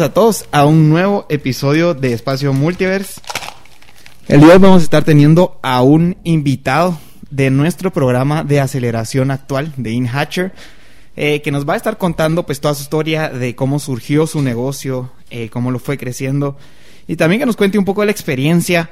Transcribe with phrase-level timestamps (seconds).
[0.00, 3.20] A todos a un nuevo episodio de Espacio Multiverse.
[4.28, 6.96] El día de hoy vamos a estar teniendo a un invitado
[7.30, 10.52] de nuestro programa de aceleración actual de InHatcher,
[11.16, 14.40] eh, que nos va a estar contando pues toda su historia de cómo surgió su
[14.40, 16.56] negocio, eh, cómo lo fue creciendo
[17.08, 18.90] y también que nos cuente un poco de la experiencia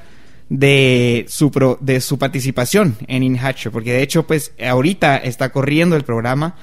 [0.48, 5.94] de su, pro- de su participación en InHatcher, porque de hecho pues ahorita está corriendo
[5.94, 6.56] el programa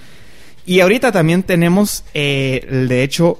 [0.65, 3.39] y ahorita también tenemos eh, de hecho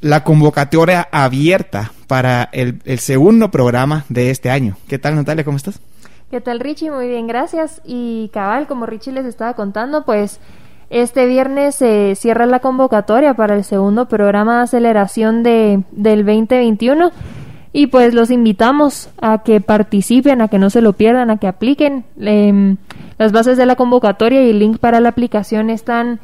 [0.00, 4.76] la convocatoria abierta para el, el segundo programa de este año.
[4.88, 5.44] ¿Qué tal Natalia?
[5.44, 5.80] ¿Cómo estás?
[6.30, 6.90] ¿Qué tal Richie?
[6.90, 7.80] Muy bien, gracias.
[7.84, 10.40] Y cabal, como Richie les estaba contando, pues
[10.90, 17.12] este viernes se cierra la convocatoria para el segundo programa de aceleración de, del 2021
[17.72, 21.46] y pues los invitamos a que participen, a que no se lo pierdan, a que
[21.46, 22.04] apliquen.
[22.20, 22.76] Em,
[23.18, 26.18] las bases de la convocatoria y el link para la aplicación están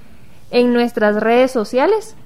[0.51, 2.17] en nuestras redes sociales.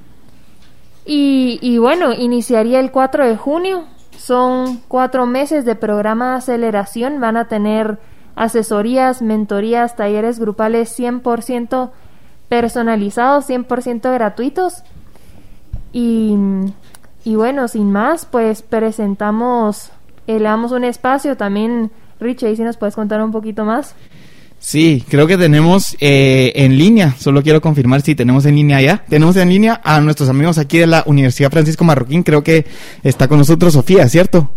[1.05, 3.85] Y, y bueno, iniciaría el 4 de junio.
[4.17, 7.21] Son cuatro meses de programa de aceleración.
[7.21, 7.99] Van a tener
[8.37, 11.91] asesorías, mentorías, talleres grupales 100%
[12.49, 14.83] personalizados, 100% gratuitos.
[15.93, 16.37] Y,
[17.25, 19.91] bueno, sin más, pues presentamos,
[20.27, 21.91] eh, le damos un espacio también.
[22.19, 23.95] Rich, ahí si nos puedes contar un poquito más.
[24.61, 29.05] Sí, creo que tenemos eh, en línea, solo quiero confirmar si tenemos en línea ya.
[29.09, 32.67] Tenemos en línea a nuestros amigos aquí de la Universidad Francisco Marroquín, creo que
[33.03, 34.51] está con nosotros Sofía, ¿cierto?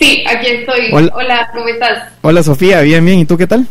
[0.00, 0.88] Sí, aquí estoy.
[0.92, 1.12] Hola.
[1.14, 1.50] Hola.
[1.52, 2.08] ¿cómo estás?
[2.22, 3.66] Hola Sofía, bien, bien, ¿y tú qué tal?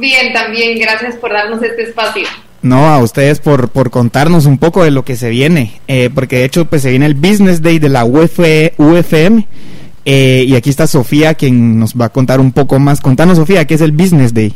[0.00, 2.26] Bien, también, gracias por darnos este espacio.
[2.62, 6.38] No, a ustedes por, por contarnos un poco de lo que se viene, eh, porque
[6.38, 8.40] de hecho pues se viene el Business Day de la UF,
[8.76, 9.46] UFM
[10.06, 13.00] eh, y aquí está Sofía quien nos va a contar un poco más.
[13.00, 14.54] Contanos Sofía, ¿qué es el Business Day?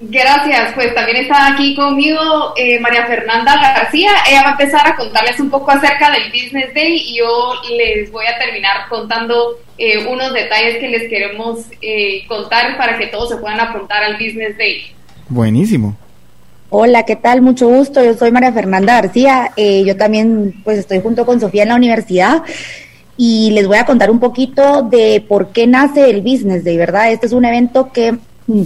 [0.00, 4.10] Gracias, pues también está aquí conmigo eh, María Fernanda García.
[4.30, 8.12] Ella va a empezar a contarles un poco acerca del Business Day y yo les
[8.12, 13.30] voy a terminar contando eh, unos detalles que les queremos eh, contar para que todos
[13.30, 14.92] se puedan apuntar al Business Day.
[15.28, 15.96] Buenísimo.
[16.70, 17.42] Hola, ¿qué tal?
[17.42, 18.04] Mucho gusto.
[18.04, 19.50] Yo soy María Fernanda García.
[19.56, 22.44] Eh, yo también pues estoy junto con Sofía en la universidad
[23.20, 27.10] y les voy a contar un poquito de por qué nace el Business Day, ¿verdad?
[27.10, 28.12] Este es un evento que
[28.46, 28.62] mm,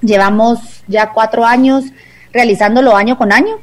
[0.00, 1.84] llevamos ya cuatro años
[2.32, 3.56] realizándolo año con año.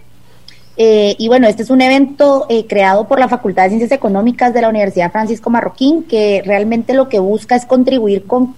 [0.76, 4.54] Eh, y bueno, este es un evento eh, creado por la Facultad de Ciencias Económicas
[4.54, 8.56] de la Universidad Francisco Marroquín, que realmente lo que busca es contribuir con,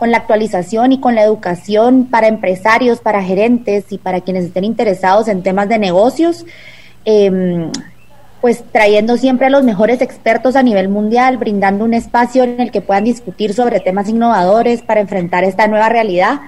[0.00, 5.28] la actualización y con la educación para empresarios, para gerentes y para quienes estén interesados
[5.28, 6.44] en temas de negocios.
[7.04, 7.70] Em,
[8.40, 12.70] pues trayendo siempre a los mejores expertos a nivel mundial, brindando un espacio en el
[12.70, 16.40] que puedan discutir sobre temas innovadores para enfrentar esta nueva realidad.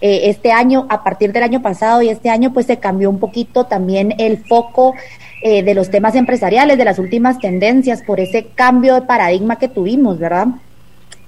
[0.00, 3.18] Eh, este año, a partir del año pasado y este año, pues se cambió un
[3.18, 4.94] poquito también el foco
[5.42, 9.68] eh, de los temas empresariales, de las últimas tendencias, por ese cambio de paradigma que
[9.68, 10.48] tuvimos, ¿verdad?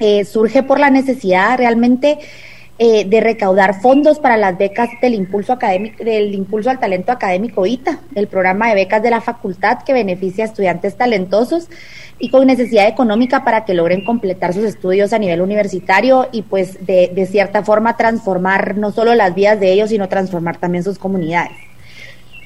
[0.01, 2.19] Eh, surge por la necesidad realmente
[2.79, 7.67] eh, de recaudar fondos para las becas del impulso académico, del impulso al talento académico
[7.67, 11.69] ITA, el programa de becas de la facultad que beneficia a estudiantes talentosos
[12.19, 16.87] y con necesidad económica para que logren completar sus estudios a nivel universitario y pues
[16.87, 20.99] de, de cierta forma transformar no solo las vidas de ellos, sino transformar también sus
[20.99, 21.57] comunidades.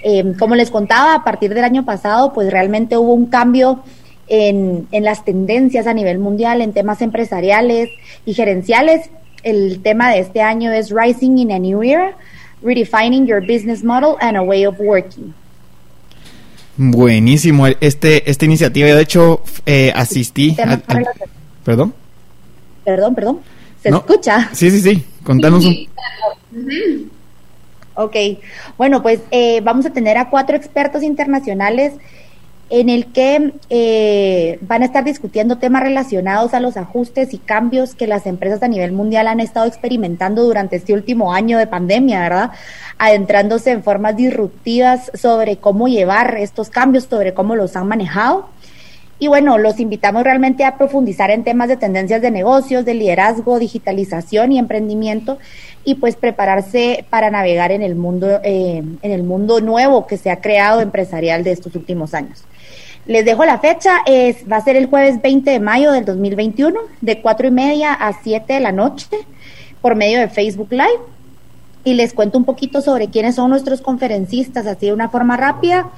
[0.02, 3.82] Eh, como les contaba, a partir del año pasado, pues realmente hubo un cambio
[4.28, 7.88] en, en, las tendencias a nivel mundial, en temas empresariales
[8.24, 9.10] y gerenciales.
[9.42, 12.16] El tema de este año es Rising in a New Era,
[12.62, 15.34] Redefining Your Business Model and a Way of Working.
[16.76, 20.56] Buenísimo, este, esta iniciativa, yo de hecho eh, asistí.
[20.60, 21.06] Al, al,
[21.64, 21.94] ¿Perdón?
[22.84, 23.40] Perdón, perdón.
[23.82, 23.98] ¿Se no.
[23.98, 24.48] escucha?
[24.52, 25.04] Sí, sí, sí.
[25.24, 25.88] Contanos un.
[27.94, 28.16] Ok,
[28.78, 31.92] bueno, pues eh, vamos a tener a cuatro expertos internacionales
[32.72, 37.94] en el que eh, van a estar discutiendo temas relacionados a los ajustes y cambios
[37.94, 42.20] que las empresas a nivel mundial han estado experimentando durante este último año de pandemia,
[42.20, 42.50] ¿verdad?
[42.96, 48.48] Adentrándose en formas disruptivas sobre cómo llevar estos cambios, sobre cómo los han manejado.
[49.18, 53.58] Y bueno, los invitamos realmente a profundizar en temas de tendencias de negocios, de liderazgo,
[53.58, 55.36] digitalización y emprendimiento
[55.84, 60.30] y pues prepararse para navegar en el mundo, eh, en el mundo nuevo que se
[60.30, 62.44] ha creado empresarial de estos últimos años.
[63.04, 66.78] Les dejo la fecha, es, va a ser el jueves 20 de mayo del 2021,
[67.00, 69.08] de cuatro y media a 7 de la noche,
[69.80, 71.00] por medio de Facebook Live.
[71.82, 75.90] Y les cuento un poquito sobre quiénes son nuestros conferencistas, así de una forma rápida.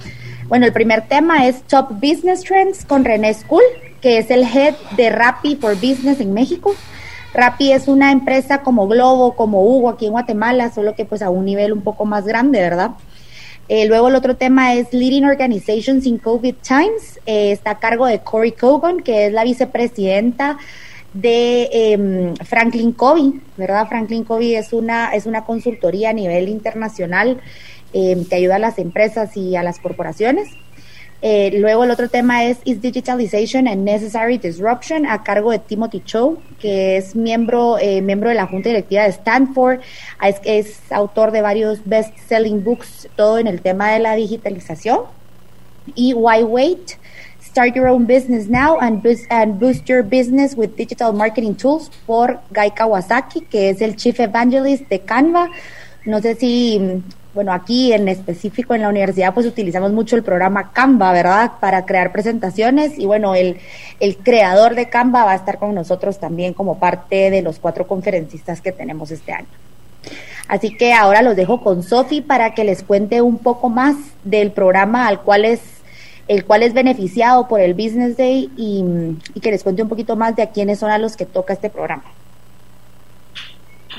[0.48, 3.62] Bueno, el primer tema es Top Business Trends con René School,
[4.00, 6.74] que es el head de Rappi for Business en México.
[7.34, 11.28] Rappi es una empresa como Globo, como Hugo aquí en Guatemala, solo que pues a
[11.28, 12.92] un nivel un poco más grande, ¿verdad?
[13.68, 17.20] Eh, luego el otro tema es Leading Organizations in COVID Times.
[17.26, 20.58] Eh, está a cargo de Cory Cogan, que es la vicepresidenta
[21.14, 23.88] de em, Franklin Covey, ¿verdad?
[23.88, 27.40] Franklin Covey es una, es una consultoría a nivel internacional
[27.92, 30.48] eh, que ayuda a las empresas y a las corporaciones.
[31.26, 36.02] Eh, luego el otro tema es Is Digitalization and Necessary Disruption a cargo de Timothy
[36.04, 39.80] Cho, que es miembro, eh, miembro de la Junta Directiva de Stanford,
[40.22, 45.00] es, es autor de varios best-selling books, todo en el tema de la digitalización.
[45.94, 46.98] Y Why Wait,
[47.42, 51.90] Start Your Own Business Now and Boost, and boost Your Business with Digital Marketing Tools
[52.04, 55.48] por Guy Kawasaki, que es el Chief Evangelist de Canva.
[56.04, 57.02] No sé si
[57.34, 61.52] bueno, aquí en específico en la universidad pues utilizamos mucho el programa Canva, ¿verdad?
[61.60, 63.58] Para crear presentaciones y bueno, el,
[64.00, 67.86] el creador de Canva va a estar con nosotros también como parte de los cuatro
[67.86, 69.48] conferencistas que tenemos este año.
[70.46, 74.52] Así que ahora los dejo con Sofi para que les cuente un poco más del
[74.52, 75.60] programa al cual es
[76.26, 78.82] el cual es beneficiado por el Business Day y,
[79.34, 81.52] y que les cuente un poquito más de a quiénes son a los que toca
[81.52, 82.04] este programa.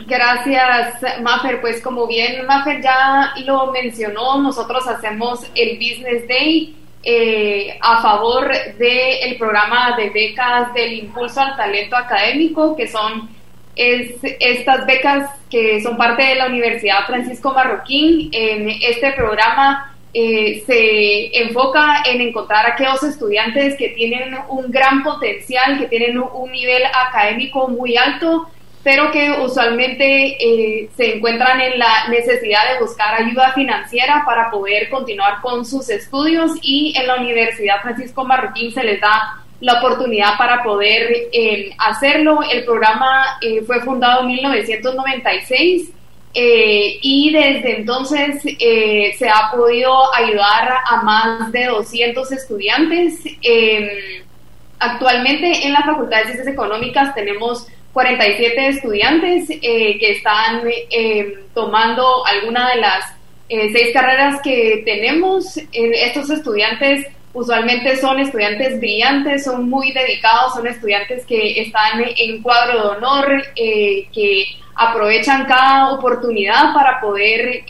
[0.08, 1.62] Gracias, Maffer.
[1.62, 8.52] Pues como bien Maffer ya lo mencionó, nosotros hacemos el Business Day eh, a favor
[8.78, 13.30] del programa de becas del Impulso al Talento Académico, que son
[13.76, 18.30] es, estas becas que son parte de la Universidad Francisco Marroquín.
[18.34, 25.78] Este programa eh, se enfoca en encontrar a aquellos estudiantes que tienen un gran potencial,
[25.78, 28.48] que tienen un nivel académico muy alto,
[28.86, 34.92] pero que usualmente eh, se encuentran en la necesidad de buscar ayuda financiera para poder
[34.92, 40.38] continuar con sus estudios y en la Universidad Francisco Marroquín se les da la oportunidad
[40.38, 42.42] para poder eh, hacerlo.
[42.44, 45.90] El programa eh, fue fundado en 1996
[46.38, 53.24] y desde entonces se ha podido ayudar a más de 200 estudiantes.
[54.78, 62.26] actualmente en la Facultad de Ciencias Económicas tenemos 47 estudiantes eh, que están eh, tomando
[62.26, 63.06] alguna de las
[63.48, 65.58] eh, seis carreras que tenemos.
[65.72, 72.74] estos estudiantes usualmente son estudiantes brillantes, son muy dedicados, son estudiantes que están en cuadro
[72.74, 74.46] de honor, que
[74.76, 77.64] aprovechan cada oportunidad para poder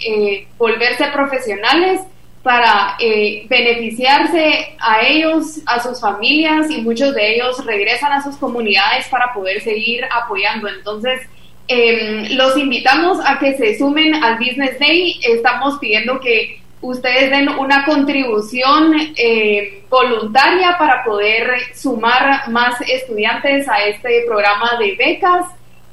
[0.58, 2.02] volverse profesionales
[2.46, 8.36] para eh, beneficiarse a ellos, a sus familias y muchos de ellos regresan a sus
[8.36, 10.68] comunidades para poder seguir apoyando.
[10.68, 11.22] Entonces,
[11.68, 15.20] em, los invitamos a que se sumen al Business Day.
[15.24, 23.88] Estamos pidiendo que ustedes den una contribución eh, voluntaria para poder sumar más estudiantes a
[23.88, 25.48] este programa de becas.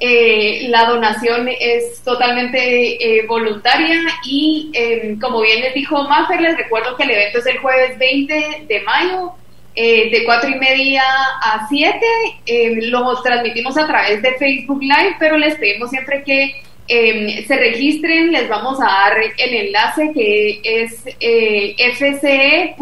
[0.05, 6.57] Eh, la donación es totalmente eh, voluntaria y em, como bien les dijo Maffer, les
[6.57, 9.31] recuerdo que el evento es el jueves 20 de mayo
[9.77, 11.03] eh, de 4 y media
[11.41, 12.05] a 7.
[12.45, 16.53] Em, lo transmitimos a través de Facebook Live, pero les pedimos siempre que
[16.89, 21.01] em, se registren, les vamos a dar el enlace que es
[21.95, 22.75] fce.ufm.edu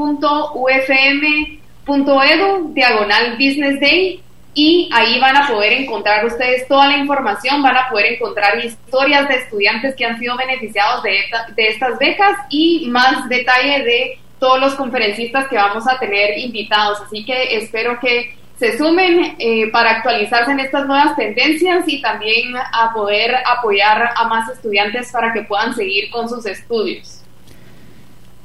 [2.74, 7.90] diagonal business day y ahí van a poder encontrar ustedes toda la información, van a
[7.90, 11.20] poder encontrar historias de estudiantes que han sido beneficiados de,
[11.56, 17.00] estas becas y más detalle de todos los conferencistas que vamos a tener invitados.
[17.02, 22.54] Así que espero que se sumen eh, para actualizarse en estas nuevas tendencias y también
[22.56, 27.21] a poder apoyar a más estudiantes para que puedan seguir con sus estudios.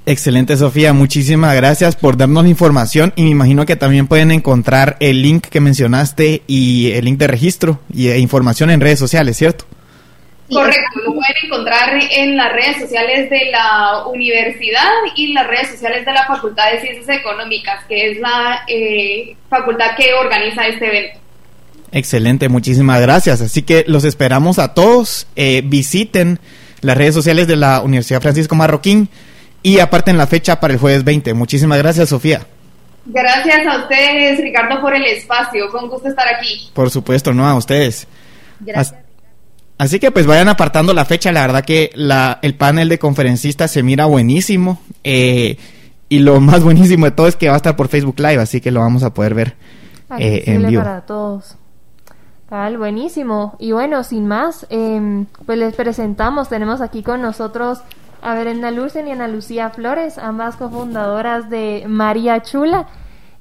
[0.08, 0.92] Excelente, Sofía.
[0.92, 5.46] Muchísimas gracias por darnos la información y me imagino que también pueden encontrar el link
[5.48, 9.64] que mencionaste y el link de registro y e información en redes sociales, ¿cierto?
[10.48, 16.06] Correcto, lo pueden encontrar en las redes sociales de la universidad y las redes sociales
[16.06, 21.18] de la Facultad de Ciencias Económicas, que es la eh, facultad que organiza este evento.
[21.90, 23.40] Excelente, muchísimas gracias.
[23.40, 25.26] Así que los esperamos a todos.
[25.34, 26.38] Eh, visiten
[26.80, 29.08] las redes sociales de la Universidad Francisco Marroquín
[29.66, 31.34] y aparte en la fecha para el jueves 20.
[31.34, 32.46] Muchísimas gracias, Sofía.
[33.04, 35.68] Gracias a ustedes, Ricardo, por el espacio.
[35.72, 36.70] Con gusto estar aquí.
[36.72, 38.06] Por supuesto, no a ustedes.
[38.60, 39.00] Gracias.
[39.76, 43.72] Así que pues vayan apartando la fecha, la verdad que la, el panel de conferencistas
[43.72, 45.58] se mira buenísimo eh,
[46.08, 48.60] y lo más buenísimo de todo es que va a estar por Facebook Live, así
[48.60, 49.56] que lo vamos a poder ver
[50.16, 50.80] eh, en vivo.
[50.80, 51.56] para todos.
[52.48, 53.56] Tal, buenísimo.
[53.58, 57.80] Y bueno, sin más, eh, pues les presentamos, tenemos aquí con nosotros
[58.22, 62.86] a Brenda Lucen y Ana Lucía Flores, ambas cofundadoras de María Chula.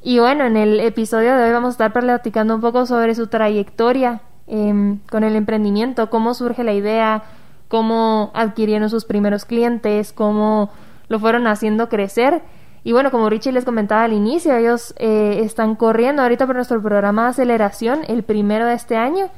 [0.02, 3.28] Y bueno, en el episodio de hoy vamos a estar platicando un poco sobre su
[3.28, 7.24] trayectoria Em, con el emprendimiento, cómo surge la idea,
[7.68, 10.70] cómo adquirieron sus primeros clientes, cómo
[11.08, 12.44] lo fueron haciendo crecer.
[12.84, 16.80] Y bueno, como Richie les comentaba al inicio, ellos eh, están corriendo ahorita por nuestro
[16.82, 19.30] programa de aceleración, el primero de este año.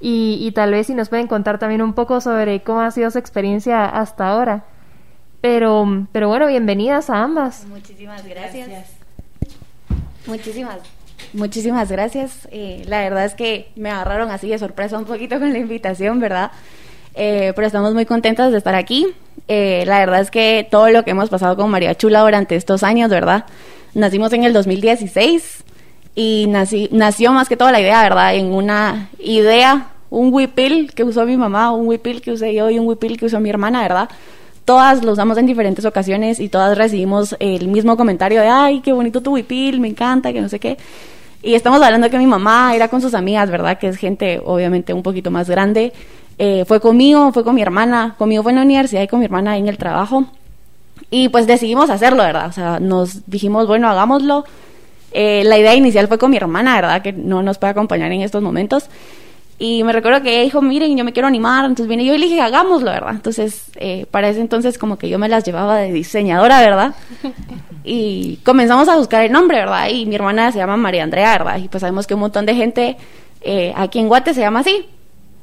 [0.00, 3.10] Y, y, tal vez si nos pueden contar también un poco sobre cómo ha sido
[3.10, 4.64] su experiencia hasta ahora.
[5.42, 7.66] Pero, pero bueno, bienvenidas a ambas.
[7.66, 8.68] Muchísimas gracias.
[8.68, 8.90] gracias.
[10.26, 10.78] Muchísimas
[11.34, 12.46] Muchísimas gracias.
[12.52, 16.20] Eh, la verdad es que me agarraron así de sorpresa un poquito con la invitación,
[16.20, 16.52] ¿verdad?
[17.14, 19.08] Eh, pero estamos muy contentas de estar aquí.
[19.48, 22.82] Eh, la verdad es que todo lo que hemos pasado con María Chula durante estos
[22.82, 23.46] años, ¿verdad?
[23.94, 25.64] Nacimos en el 2016
[26.14, 28.36] y nací, nació más que todo la idea, ¿verdad?
[28.36, 32.78] En una idea, un huipil que usó mi mamá, un huipil que usé yo y
[32.78, 34.08] un huipil que usó mi hermana, ¿verdad?
[34.64, 38.92] Todas lo usamos en diferentes ocasiones y todas recibimos el mismo comentario de, ay, qué
[38.92, 40.78] bonito tu huipil, me encanta, que no sé qué.
[41.42, 43.78] Y estamos hablando que mi mamá era con sus amigas, ¿verdad?
[43.78, 45.92] Que es gente obviamente un poquito más grande.
[46.38, 49.24] Eh, fue conmigo, fue con mi hermana, conmigo fue en la universidad y con mi
[49.24, 50.24] hermana en el trabajo.
[51.10, 52.46] Y pues decidimos hacerlo, ¿verdad?
[52.46, 54.44] O sea, nos dijimos, bueno, hagámoslo.
[55.12, 57.02] Eh, la idea inicial fue con mi hermana, ¿verdad?
[57.02, 58.88] Que no nos puede acompañar en estos momentos.
[59.58, 61.64] Y me recuerdo que ella dijo, miren, yo me quiero animar.
[61.64, 63.14] Entonces vine yo y le dije, hagámoslo, ¿verdad?
[63.14, 66.94] Entonces, eh, para ese entonces como que yo me las llevaba de diseñadora, ¿verdad?
[67.84, 69.88] Y comenzamos a buscar el nombre, ¿verdad?
[69.88, 71.58] Y mi hermana se llama María Andrea, ¿verdad?
[71.58, 72.96] Y pues sabemos que un montón de gente
[73.40, 74.86] eh, aquí en Guate se llama así.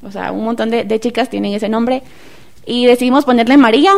[0.02, 2.02] O sea, un montón de, de chicas tienen ese nombre.
[2.64, 3.92] Y decidimos ponerle María,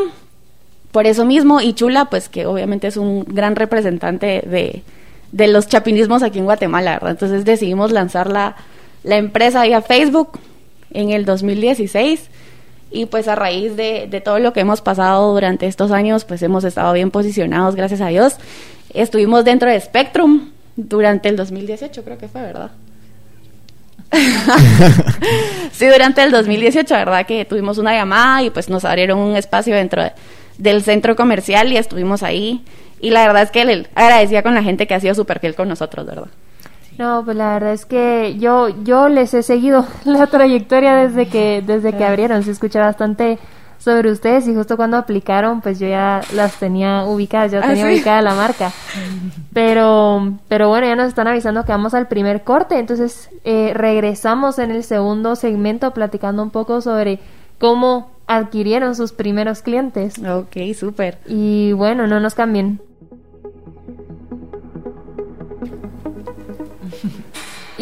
[0.90, 1.60] por eso mismo.
[1.60, 4.82] Y Chula, pues que obviamente es un gran representante de,
[5.32, 7.10] de los chapinismos aquí en Guatemala, ¿verdad?
[7.12, 8.56] Entonces decidimos lanzarla
[9.04, 10.38] la empresa vía Facebook
[10.92, 12.28] en el 2016
[12.90, 16.42] y pues a raíz de, de, todo lo que hemos pasado durante estos años, pues
[16.42, 18.36] hemos estado bien posicionados, gracias a Dios.
[18.92, 22.70] Estuvimos dentro de Spectrum durante el 2018, creo que fue, ¿verdad?
[25.72, 27.26] sí, durante el 2018, ¿verdad?
[27.26, 30.02] Que tuvimos una llamada y pues nos abrieron un espacio dentro
[30.58, 32.62] del centro comercial y estuvimos ahí.
[33.00, 35.54] Y la verdad es que le agradecía con la gente que ha sido súper fiel
[35.54, 36.28] con nosotros, ¿verdad?
[36.98, 41.62] No, pues la verdad es que yo yo les he seguido la trayectoria desde que
[41.66, 43.38] desde que abrieron, se escucha bastante
[43.78, 47.86] sobre ustedes y justo cuando aplicaron pues yo ya las tenía ubicadas, ya ¿Ah, tenía
[47.86, 48.72] ubicada la marca.
[49.52, 54.58] Pero pero bueno, ya nos están avisando que vamos al primer corte, entonces eh, regresamos
[54.58, 57.18] en el segundo segmento platicando un poco sobre
[57.58, 60.18] cómo adquirieron sus primeros clientes.
[60.18, 61.18] Ok, súper.
[61.26, 62.80] Y bueno, no nos cambien.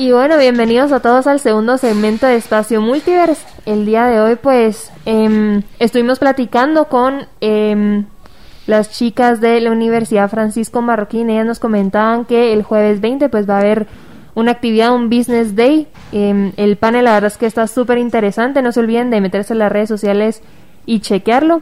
[0.00, 3.46] Y bueno, bienvenidos a todos al segundo segmento de Espacio Multiverse.
[3.66, 8.04] El día de hoy pues eh, estuvimos platicando con eh,
[8.66, 11.28] las chicas de la Universidad Francisco Marroquín.
[11.28, 13.88] Ellas nos comentaban que el jueves 20 pues va a haber
[14.34, 15.86] una actividad, un business day.
[16.12, 18.62] Eh, el panel la verdad es que está súper interesante.
[18.62, 20.40] No se olviden de meterse en las redes sociales
[20.86, 21.60] y chequearlo.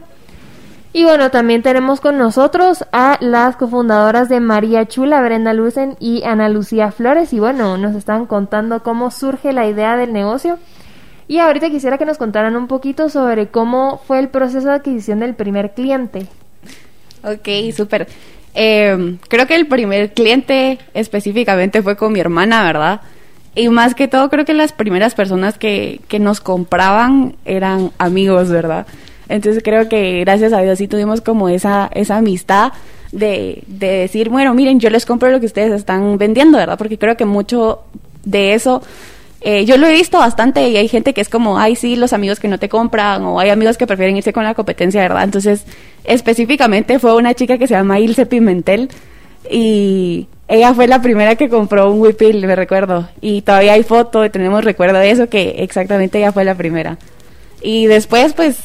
[0.91, 6.23] Y bueno, también tenemos con nosotros a las cofundadoras de María Chula, Brenda Lucen y
[6.23, 7.31] Ana Lucía Flores.
[7.31, 10.57] Y bueno, nos están contando cómo surge la idea del negocio.
[11.27, 15.19] Y ahorita quisiera que nos contaran un poquito sobre cómo fue el proceso de adquisición
[15.19, 16.25] del primer cliente.
[17.23, 18.07] Ok, súper.
[18.55, 23.01] Eh, creo que el primer cliente específicamente fue con mi hermana, ¿verdad?
[23.53, 28.49] Y más que todo, creo que las primeras personas que, que nos compraban eran amigos,
[28.49, 28.87] ¿verdad?
[29.29, 32.73] Entonces creo que gracias a Dios sí tuvimos como esa, esa amistad
[33.11, 36.77] de, de decir, bueno, miren, yo les compro lo que ustedes están vendiendo, ¿verdad?
[36.77, 37.83] Porque creo que mucho
[38.25, 38.81] de eso
[39.41, 42.11] eh, yo lo he visto bastante y hay gente que es como, ay, sí, los
[42.11, 45.23] amigos que no te compran, o hay amigos que prefieren irse con la competencia, ¿verdad?
[45.23, 45.63] Entonces,
[46.03, 48.89] específicamente fue una chica que se llama Ilse Pimentel
[49.49, 53.07] y ella fue la primera que compró un Whipil, me recuerdo.
[53.21, 56.97] Y todavía hay foto y tenemos recuerdo de eso, que exactamente ella fue la primera.
[57.61, 58.57] Y después, pues,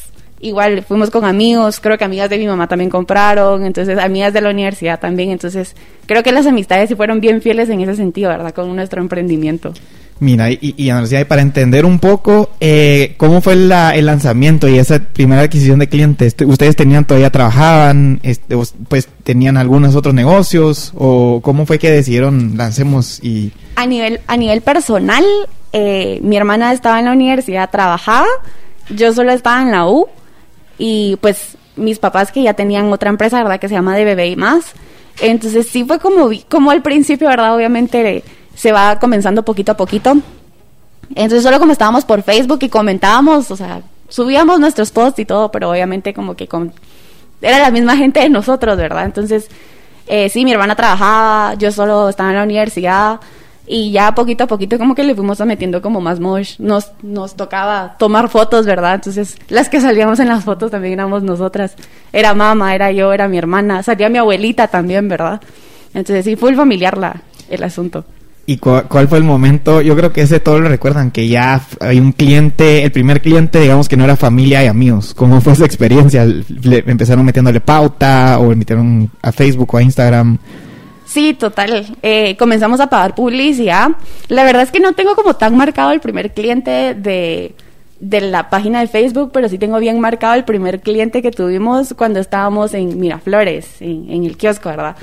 [0.44, 4.42] igual fuimos con amigos, creo que amigas de mi mamá también compraron, entonces amigas de
[4.42, 5.74] la universidad también, entonces
[6.06, 8.52] creo que las amistades sí fueron bien fieles en ese sentido, ¿verdad?
[8.54, 9.72] Con nuestro emprendimiento.
[10.20, 10.90] Mira, y, y
[11.24, 15.88] para entender un poco eh, cómo fue la, el lanzamiento y esa primera adquisición de
[15.88, 18.56] clientes, ¿ustedes tenían todavía trabajaban, este,
[18.88, 23.52] pues tenían algunos otros negocios o cómo fue que decidieron lancemos y...
[23.74, 25.24] A nivel, a nivel personal,
[25.72, 28.28] eh, mi hermana estaba en la universidad, trabajaba,
[28.90, 30.06] yo solo estaba en la U
[30.78, 33.60] y pues mis papás que ya tenían otra empresa, ¿verdad?
[33.60, 34.72] Que se llama De Bebé y Más.
[35.20, 37.54] Entonces sí fue como, como al principio, ¿verdad?
[37.54, 40.16] Obviamente se va comenzando poquito a poquito.
[41.10, 45.50] Entonces solo como estábamos por Facebook y comentábamos, o sea, subíamos nuestros posts y todo,
[45.50, 46.72] pero obviamente como que con...
[47.40, 49.04] era la misma gente de nosotros, ¿verdad?
[49.04, 49.48] Entonces,
[50.06, 53.20] eh, sí, mi hermana trabajaba, yo solo estaba en la universidad
[53.66, 56.56] y ya poquito a poquito como que le fuimos metiendo como más mosh.
[56.58, 58.96] Nos, nos tocaba tomar fotos, ¿verdad?
[58.96, 61.74] Entonces las que salíamos en las fotos también éramos nosotras.
[62.12, 65.40] Era mamá, era yo, era mi hermana, salía mi abuelita también, ¿verdad?
[65.94, 68.04] Entonces sí, fue el familiar la, el asunto.
[68.46, 69.80] ¿Y cuál fue el momento?
[69.80, 73.58] Yo creo que ese todo lo recuerdan, que ya hay un cliente, el primer cliente,
[73.58, 75.14] digamos que no era familia y amigos.
[75.14, 76.26] ¿Cómo fue esa experiencia?
[76.26, 80.38] ¿Le empezaron metiéndole pauta o metieron a Facebook o a Instagram?
[81.14, 81.86] Sí, total.
[82.02, 83.90] Eh, comenzamos a pagar publicidad.
[84.26, 87.54] La verdad es que no tengo como tan marcado el primer cliente de,
[88.00, 91.94] de la página de Facebook, pero sí tengo bien marcado el primer cliente que tuvimos
[91.96, 94.96] cuando estábamos en Miraflores, en, en el kiosco, ¿verdad?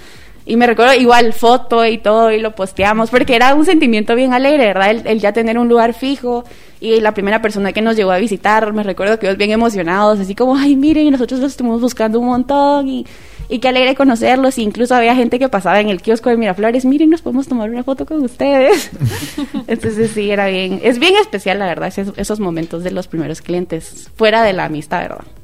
[0.46, 4.34] Y me recuerdo igual foto y todo y lo posteamos porque era un sentimiento bien
[4.34, 4.92] alegre, ¿verdad?
[5.06, 6.44] El, ya tener un lugar fijo
[6.80, 10.20] y la primera persona que nos llegó a visitar, me recuerdo que ellos bien emocionados,
[10.20, 13.06] así como, ay, miren, nosotros los estuvimos buscando un montón y,
[13.50, 14.58] y qué alegre conocerlos.
[14.58, 17.84] incluso había gente que pasaba en el kiosco de Miraflores, miren, nos podemos tomar una
[17.84, 18.90] foto con ustedes.
[19.68, 23.42] Entonces sí, era bien, es bien especial la verdad, esos, esos momentos de los primeros
[23.42, 25.41] clientes, fuera de la amistad, ¿verdad?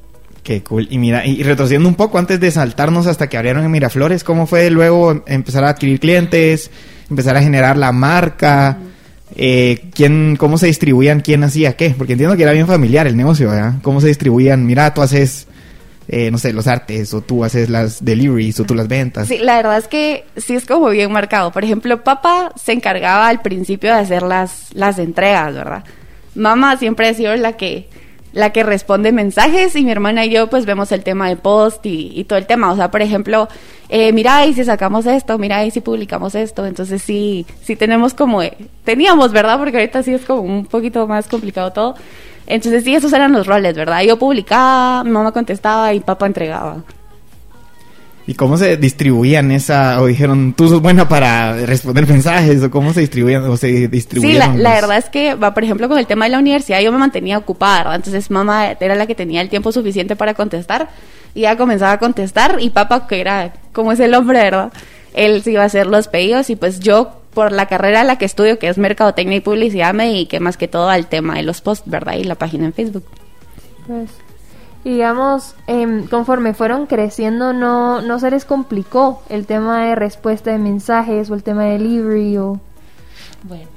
[0.47, 0.87] Qué cool.
[0.89, 4.47] Y mira, y retrocediendo un poco antes de saltarnos hasta que abrieron en Miraflores, ¿cómo
[4.47, 6.71] fue luego empezar a adquirir clientes,
[7.09, 8.77] empezar a generar la marca?
[9.35, 11.19] Eh, ¿quién, ¿Cómo se distribuían?
[11.19, 11.93] ¿Quién hacía qué?
[11.97, 13.73] Porque entiendo que era bien familiar el negocio, ¿verdad?
[13.81, 14.65] ¿Cómo se distribuían?
[14.65, 15.47] Mira, tú haces,
[16.07, 19.27] eh, no sé, los artes, o tú haces las deliveries, o tú las ventas.
[19.27, 21.51] Sí, la verdad es que sí es como bien marcado.
[21.51, 25.83] Por ejemplo, papá se encargaba al principio de hacer las, las entregas, ¿verdad?
[26.35, 27.89] Mamá siempre ha sido la que
[28.37, 31.83] la que responde mensajes y mi hermana y yo pues vemos el tema de post
[31.87, 32.71] y, todo el tema.
[32.71, 33.47] O sea, por ejemplo,
[33.89, 36.67] eh, mira y si sacamos esto, mira y si publicamos esto.
[36.67, 39.57] Entonces sí, sí tenemos como, eh, teníamos, ¿verdad?
[39.57, 41.95] Porque ahorita sí es como un poquito más complicado todo.
[42.45, 44.03] Entonces sí, esos eran los roles, ¿verdad?
[44.03, 46.83] Yo publicaba, mi mamá contestaba y papá entregaba.
[48.29, 52.91] ¿Y cómo se distribuían esa, o dijeron, tú sos buena para responder mensajes, o cómo
[52.91, 54.57] se distribuían, o se distribuían?
[54.57, 56.91] Sí, la, verdad es que, va, por ejemplo, con el tema de la universidad, yo
[56.91, 57.95] me mantenía ocupada, ¿verdad?
[57.95, 60.89] Entonces mamá era la que tenía el tiempo suficiente para contestar,
[61.33, 64.73] y ya comenzaba a contestar, y papá, que era como es el hombre, ¿verdad?
[65.13, 68.17] Él se iba a hacer los pedidos, y pues yo, por la carrera a la
[68.17, 71.43] que estudio, que es Mercadotecnia y Publicidad, me dediqué más que todo al tema de
[71.43, 72.15] los posts, ¿verdad?
[72.15, 73.05] Y la página en Facebook.
[73.87, 74.09] Pues
[74.83, 80.57] digamos, em, conforme fueron creciendo, no, no se les complicó el tema de respuesta de
[80.57, 82.59] mensajes o el tema de delivery o...
[83.43, 83.67] Bueno,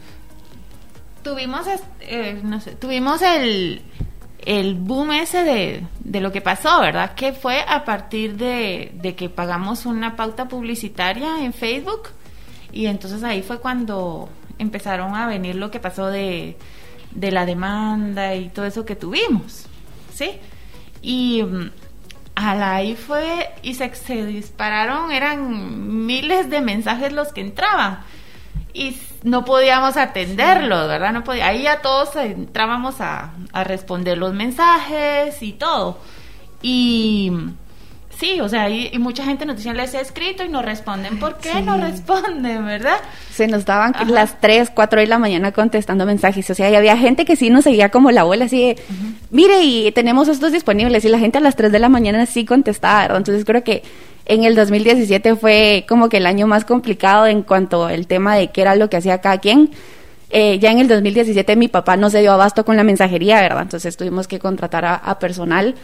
[1.23, 1.67] tuvimos,
[2.01, 3.83] eh, no sé, tuvimos el,
[4.45, 7.15] el boom ese de, de, lo que pasó, ¿verdad?
[7.15, 12.11] Que fue a partir de, de que pagamos una pauta publicitaria en Facebook
[12.73, 16.57] y entonces ahí fue cuando empezaron a venir lo que pasó de,
[17.13, 19.67] de la demanda y todo eso que tuvimos,
[20.15, 20.33] ¿sí?
[21.03, 21.71] Y mm,
[22.35, 28.01] ahí fue y se, se dispararon, eran miles de mensajes los que entraban
[28.73, 31.13] y no podíamos atenderlos, ¿verdad?
[31.13, 35.99] No podía, ahí ya todos entrábamos a, a responder los mensajes y todo.
[36.63, 37.33] Y
[38.21, 41.19] Sí, o sea, y, mucha gente nos dice, les he escrito y no responden.
[41.19, 42.99] ¿Por qué no responden, verdad?
[43.33, 46.51] Se nos daban las 3, 4 de la mañana contestando mensajes.
[46.51, 48.77] O sea, y había gente que sí nos seguía como la abuela, así de,
[49.31, 51.03] mire, y tenemos estos disponibles.
[51.07, 53.83] Y la gente a las 3 de la mañana sí contestaba, Entonces creo que
[54.27, 58.51] en el 2017 fue como que el año más complicado en cuanto al tema de
[58.51, 59.71] qué era lo que hacía cada quien.
[60.29, 63.63] Eh, ya en el 2017 mi papá no se dio abasto con la mensajería, ¿verdad?
[63.63, 65.75] Entonces tuvimos que contratar a personal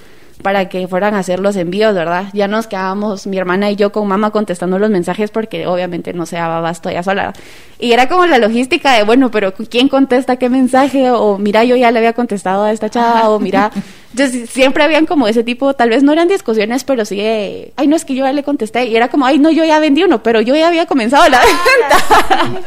[0.42, 2.26] para que fueran a hacer los envíos, ¿verdad?
[2.32, 6.26] Ya nos quedábamos, mi hermana y yo con mamá contestando los mensajes porque obviamente no
[6.26, 7.32] se daba basto ya sola.
[7.78, 11.10] Y era como la logística de, bueno, pero ¿quién contesta qué mensaje?
[11.10, 13.70] O mira, yo ya le había contestado a esta chava, o mira,
[14.18, 17.96] Entonces siempre habían como ese tipo, tal vez no eran discusiones, pero sí, ay, no
[17.96, 20.22] es que yo ya le contesté y era como, ay, no, yo ya vendí uno,
[20.22, 21.42] pero yo ya había comenzado la Ah,
[22.48, 22.62] venta.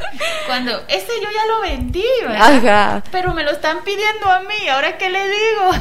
[0.45, 2.53] Cuando, este yo ya lo vendí, ¿verdad?
[2.55, 3.03] Ajá.
[3.11, 5.71] Pero me lo están pidiendo a mí, ¿ahora qué le digo?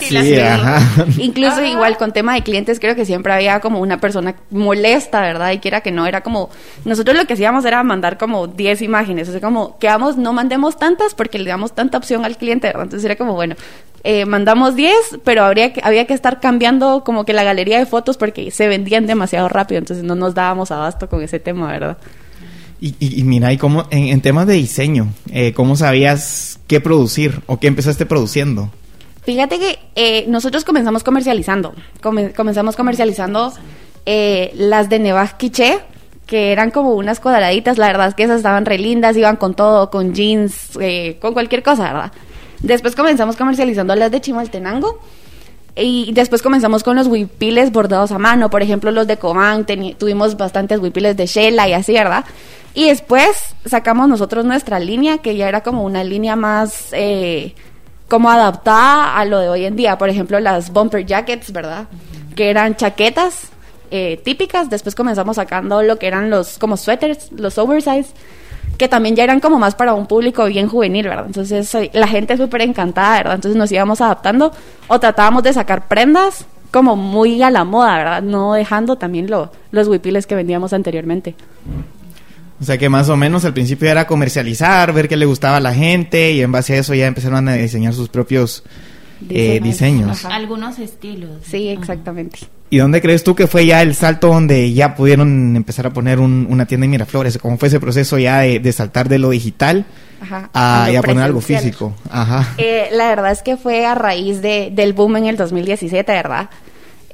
[0.00, 1.06] Y Sí, ajá.
[1.18, 1.66] Incluso Ajá.
[1.66, 5.52] igual con tema de clientes creo que siempre había como una persona molesta, ¿verdad?
[5.52, 6.50] Y que era que no, era como,
[6.84, 10.34] nosotros lo que hacíamos era mandar como 10 imágenes, o sea, como que vamos, no
[10.34, 12.82] mandemos tantas porque le damos tanta opción al cliente, ¿verdad?
[12.84, 13.56] Entonces era como, bueno,
[14.04, 17.86] eh, mandamos 10, pero habría que, había que estar cambiando como que la galería de
[17.86, 21.96] fotos porque se vendían demasiado rápido, entonces no nos dábamos abasto con ese tema, ¿verdad?
[22.80, 26.80] Y, y- y mira, y cómo, en, en temas de diseño, eh, ¿cómo sabías qué
[26.80, 28.70] producir o qué empezaste produciendo?
[29.22, 31.74] Fíjate que eh, nosotros comenzamos comercializando.
[32.00, 33.52] Come- comenzamos comercializando
[34.06, 35.80] eh, las de Nevas Quiché,
[36.26, 37.78] que eran como unas cuadraditas.
[37.78, 41.32] La verdad es que esas estaban re lindas, iban con todo, con jeans, eh, con
[41.34, 42.12] cualquier cosa, ¿verdad?
[42.60, 45.00] Después comenzamos comercializando las de Chimaltenango.
[45.80, 49.64] Y después comenzamos con los huipiles bordados a mano, por ejemplo los de Cobán,
[49.96, 52.24] tuvimos bastantes huipiles de Shela y así, ¿verdad?
[52.74, 57.54] Y después sacamos nosotros nuestra línea, que ya era como una línea más eh,
[58.08, 61.86] como adaptada a lo de hoy en día, por ejemplo las bumper jackets, ¿verdad?
[62.34, 63.50] Que eran chaquetas
[63.90, 68.10] eh, típicas, después comenzamos sacando lo que eran los como suéteres, los oversize,
[68.78, 71.26] que también ya eran como más para un público bien juvenil, ¿verdad?
[71.26, 73.34] Entonces la gente súper encantada, ¿verdad?
[73.34, 74.52] Entonces nos íbamos adaptando
[74.86, 78.22] o tratábamos de sacar prendas como muy a la moda, ¿verdad?
[78.22, 81.34] No dejando también lo, los huipiles que vendíamos anteriormente.
[82.60, 85.60] O sea que más o menos al principio era comercializar, ver qué le gustaba a
[85.60, 88.62] la gente y en base a eso ya empezaron a diseñar sus propios
[89.28, 90.24] eh, Diseños.
[90.24, 90.36] Ajá.
[90.36, 91.30] Algunos estilos.
[91.42, 92.38] Sí, exactamente.
[92.70, 96.20] ¿Y dónde crees tú que fue ya el salto donde ya pudieron empezar a poner
[96.20, 97.38] un- una tienda en Miraflores?
[97.38, 99.86] ¿Cómo fue ese proceso ya de, de saltar de lo digital
[100.20, 100.50] Ajá.
[100.52, 101.94] a, lo poner algo físico?
[102.10, 102.54] Ajá.
[102.58, 106.50] Eh, la verdad es que fue a raíz de, del boom en el 2017, ¿verdad?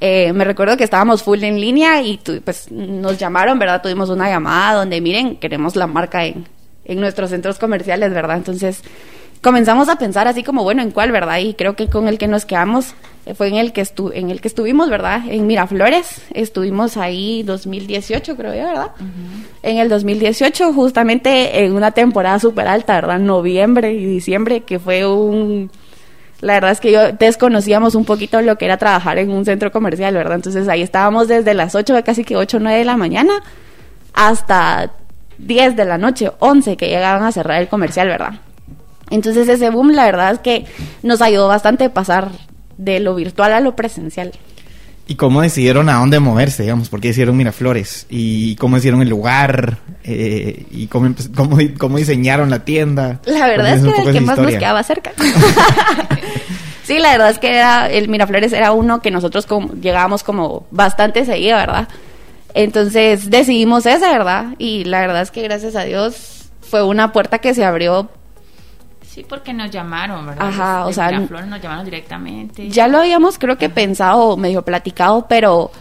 [0.01, 3.81] Eh, me recuerdo que estábamos full en línea y tu- pues nos llamaron, ¿verdad?
[3.81, 6.45] Tuvimos una llamada donde, miren, queremos la marca en,
[6.83, 8.35] en nuestros centros comerciales, ¿verdad?
[8.35, 8.81] Entonces
[9.45, 11.37] comenzamos a pensar así como, bueno, ¿en cuál, verdad?
[11.37, 12.95] Y creo que con el que nos quedamos
[13.27, 15.21] eh, fue en el que, estu en el que estuvimos, ¿verdad?
[15.29, 16.23] En Miraflores.
[16.33, 18.91] Estuvimos ahí 2018, creo yo, ¿verdad?
[19.61, 23.19] En el 2018, justamente en una temporada súper alta, ¿verdad?
[23.19, 25.69] Noviembre y diciembre, que fue un...
[26.41, 29.71] La verdad es que yo desconocíamos un poquito lo que era trabajar en un centro
[29.71, 30.37] comercial, ¿verdad?
[30.37, 33.43] Entonces ahí estábamos desde las 8, casi que 8 o 9 de la mañana,
[34.11, 34.91] hasta
[35.37, 38.39] 10 de la noche, 11 que llegaban a cerrar el comercial, ¿verdad?
[39.09, 40.65] Entonces ese boom, la verdad es que
[41.03, 42.31] nos ayudó bastante a pasar
[42.77, 44.31] de lo virtual a lo presencial.
[45.07, 46.89] ¿Y cómo decidieron a dónde moverse, digamos?
[46.89, 48.07] ¿Por qué hicieron Miraflores?
[48.09, 49.77] ¿Y cómo hicieron el lugar?
[50.03, 53.19] Eh, ¿Y cómo, cómo, cómo diseñaron la tienda?
[53.25, 54.59] La verdad es que era el que más nos historia.
[54.59, 55.11] quedaba cerca.
[56.83, 60.65] sí, la verdad es que era, el Miraflores era uno que nosotros como, llegábamos como
[60.71, 61.87] bastante seguido, ¿verdad?
[62.55, 64.55] Entonces decidimos ese, ¿verdad?
[64.57, 68.09] Y la verdad es que gracias a Dios fue una puerta que se abrió.
[69.15, 70.45] Sí, porque nos llamaron, ¿verdad?
[70.45, 72.67] Ajá, o sea, Miraflores nos llamaron directamente.
[72.67, 75.71] Ya lo habíamos creo que pensado, medio platicado, pero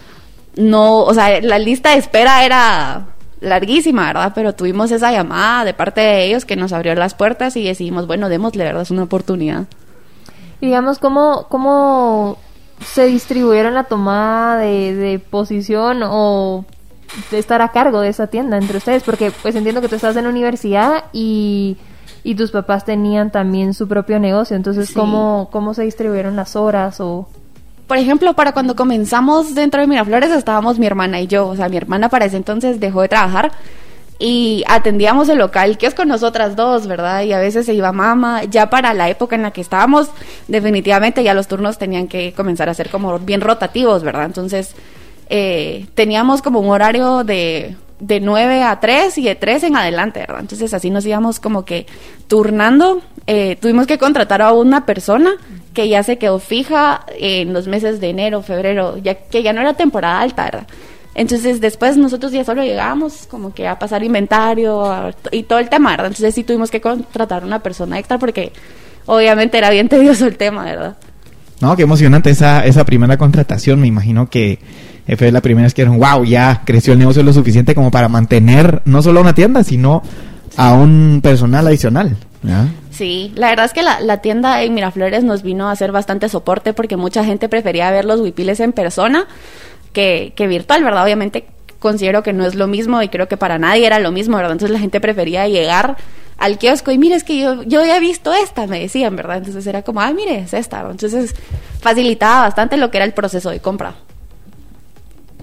[0.54, 3.06] no, o sea, la lista de espera era
[3.40, 4.30] larguísima, ¿verdad?
[4.36, 8.06] Pero tuvimos esa llamada de parte de ellos que nos abrió las puertas y decidimos,
[8.06, 8.82] bueno, démosle, ¿verdad?
[8.82, 9.64] Es una oportunidad.
[10.60, 12.38] Y digamos, ¿cómo, cómo
[12.86, 16.64] se distribuyeron la tomada de, de posición o
[17.32, 19.02] de estar a cargo de esa tienda entre ustedes?
[19.02, 21.78] Porque pues entiendo que tú estás en la universidad y,
[22.24, 24.56] y tus papás tenían también su propio negocio.
[24.56, 24.94] Entonces, Sí.
[24.94, 27.28] ¿cómo, ¿cómo se distribuyeron las horas o...?
[27.86, 31.68] Por ejemplo, para cuando comenzamos dentro de Miraflores estábamos mi hermana y yo, o sea,
[31.68, 33.52] mi hermana para ese entonces dejó de trabajar
[34.18, 37.24] y atendíamos el local, que es con nosotras dos, ¿verdad?
[37.24, 40.08] Y a veces se iba mamá, ya para la época en la que estábamos,
[40.48, 44.24] definitivamente ya los turnos tenían que comenzar a ser como bien rotativos, ¿verdad?
[44.24, 44.74] Entonces,
[45.28, 50.20] eh, teníamos como un horario de, de 9 a 3 y de 3 en adelante,
[50.20, 50.40] ¿verdad?
[50.40, 51.86] Entonces así nos íbamos como que
[52.28, 53.00] turnando.
[53.26, 55.32] Eh, tuvimos que contratar a una persona
[55.72, 59.62] que ya se quedó fija en los meses de enero, febrero, ya que ya no
[59.62, 60.66] era temporada alta, ¿verdad?
[61.14, 65.92] Entonces después nosotros ya solo llegábamos como que a pasar inventario y todo el tema,
[65.92, 66.08] ¿verdad?
[66.08, 68.52] Entonces sí tuvimos que contratar a una persona extra porque
[69.06, 70.96] obviamente era bien tedioso el tema, ¿verdad?
[71.60, 73.80] No, qué emocionante esa, esa primera contratación.
[73.80, 74.58] Me imagino que
[75.16, 78.08] fue la primera vez que dijeron, wow, ya creció el negocio lo suficiente como para
[78.08, 80.02] mantener no solo una tienda, sino
[80.56, 82.16] a un personal adicional.
[82.42, 82.68] ¿ya?
[82.90, 86.72] Sí, la verdad es que la, tienda en Miraflores nos vino a hacer bastante soporte
[86.72, 89.26] porque mucha gente prefería ver los huipiles en persona
[89.92, 91.04] que, que virtual, ¿verdad?
[91.04, 91.46] Obviamente
[91.80, 94.52] considero que no es lo mismo y creo que para nadie era lo mismo, ¿verdad?
[94.52, 95.96] Entonces la gente prefería llegar
[96.38, 99.38] al kiosco y mire, es que yo, yo he visto esta, me decían, ¿verdad?
[99.38, 100.80] Entonces era como, ah, mire, es esta.
[100.90, 101.34] Entonces
[101.80, 103.94] facilitaba bastante lo que era el proceso de compra.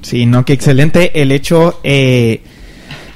[0.01, 2.41] Sí, no, qué excelente el hecho eh,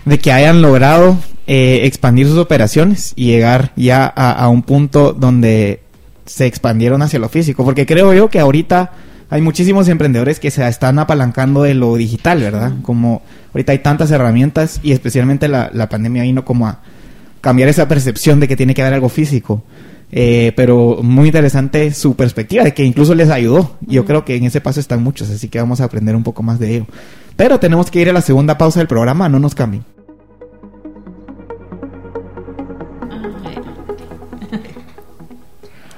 [0.06, 1.18] de que hayan logrado
[1.48, 5.82] eh, expandir sus operaciones y llegar ya a, un punto donde
[6.26, 8.92] se expandieron hacia lo físico, porque creo yo que ahorita
[9.30, 12.74] hay muchísimos emprendedores que se están apalancando de lo digital, ¿verdad?
[12.82, 13.22] Como
[13.54, 16.80] ahorita hay tantas herramientas y especialmente la, la pandemia vino como a
[17.42, 19.64] cambiar esa percepción de que tiene que haber algo físico.
[20.12, 23.72] Eh, pero muy interesante su perspectiva de que incluso les ayudó.
[23.82, 26.44] Yo creo que en ese paso están muchos, así que vamos a aprender un poco
[26.44, 26.86] más de ello.
[27.36, 29.84] Pero tenemos que ir a la segunda pausa del programa, no nos cambien.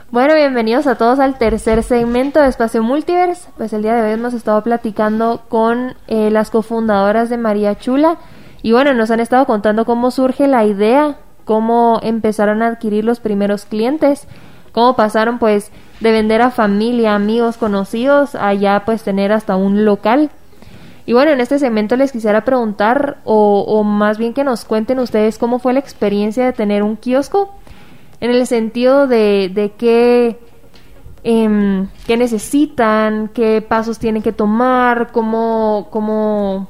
[0.10, 3.50] Bueno, bienvenidos a todos al tercer segmento de Espacio Multiverse.
[3.58, 8.17] Pues el día de hoy hemos estado platicando con eh, las cofundadoras de María Chula
[8.63, 13.21] y bueno, nos han estado contando cómo surge la idea cómo empezaron a adquirir los
[13.21, 14.27] primeros clientes,
[14.73, 19.86] cómo pasaron pues de vender a familia, amigos, conocidos, a ya pues tener hasta un
[19.86, 20.29] local.
[21.05, 25.38] Y bueno, en este segmento les quisiera preguntar, o, más bien que nos cuenten ustedes
[25.38, 27.55] cómo fue la experiencia de tener un kiosco,
[28.19, 30.38] en el sentido de, de qué,
[31.23, 36.67] em, qué necesitan, qué pasos tienen que tomar, cómo, cómo,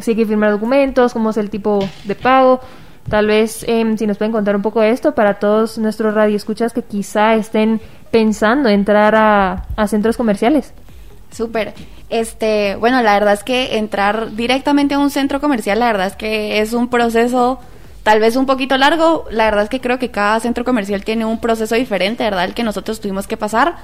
[0.00, 2.60] si que firmar documentos, cómo es el tipo de pago.
[3.08, 6.72] Tal vez em, si nos pueden contar un poco de esto para todos nuestros radioescuchas
[6.72, 10.72] que quizá estén pensando entrar a, a centros comerciales.
[11.30, 11.74] Súper.
[12.10, 16.16] Este, bueno, la verdad es que entrar directamente a un centro comercial, la verdad es
[16.16, 17.58] que es un proceso
[18.02, 19.24] tal vez un poquito largo.
[19.30, 22.44] La verdad es que creo que cada centro comercial tiene un proceso diferente, ¿verdad?
[22.44, 23.76] El que nosotros tuvimos que pasar.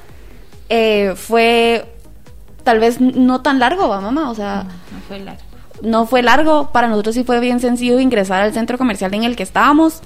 [0.68, 1.86] Eh, fue
[2.64, 4.30] tal vez no tan largo, ¿va, mamá?
[4.30, 5.47] O sea, no fue largo
[5.82, 9.36] no fue largo, para nosotros sí fue bien sencillo ingresar al centro comercial en el
[9.36, 10.00] que estábamos.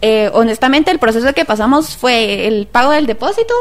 [0.00, 3.54] Eh, honestamente, el proceso que pasamos fue el pago del depósito,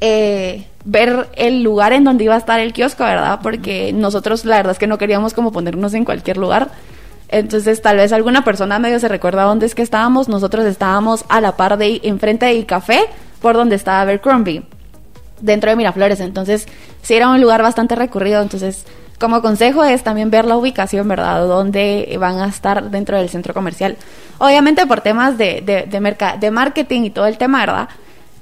[0.00, 3.40] eh, ver el lugar en donde iba a estar el kiosco, ¿verdad?
[3.42, 6.70] Porque nosotros la verdad es que no queríamos como ponernos en cualquier lugar.
[7.28, 10.28] Entonces, tal vez alguna persona medio se recuerda dónde es que estábamos.
[10.28, 13.00] Nosotros estábamos a la par de enfrente del café,
[13.40, 14.62] por donde estaba Abercrombie,
[15.40, 16.20] dentro de Miraflores.
[16.20, 16.66] Entonces,
[17.02, 18.42] sí era un lugar bastante recurrido.
[18.42, 18.84] Entonces,
[19.18, 21.46] como consejo es también ver la ubicación, ¿verdad?
[21.46, 23.96] Dónde van a estar dentro del centro comercial.
[24.38, 27.88] Obviamente por temas de, de, de, marketing y todo el tema, ¿verdad?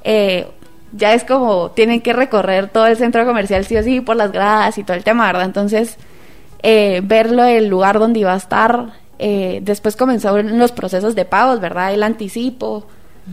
[0.04, 0.46] Eh,
[0.92, 4.32] ya es como tienen que recorrer todo el centro comercial sí o sí por las
[4.32, 5.44] gradas y todo el tema, ¿verdad?
[5.44, 5.96] Entonces,
[6.62, 9.00] eh, verlo el lugar donde iba a estar.
[9.18, 11.94] Eh, después comenzaron los procesos de pagos, ¿verdad?
[11.94, 12.86] El anticipo,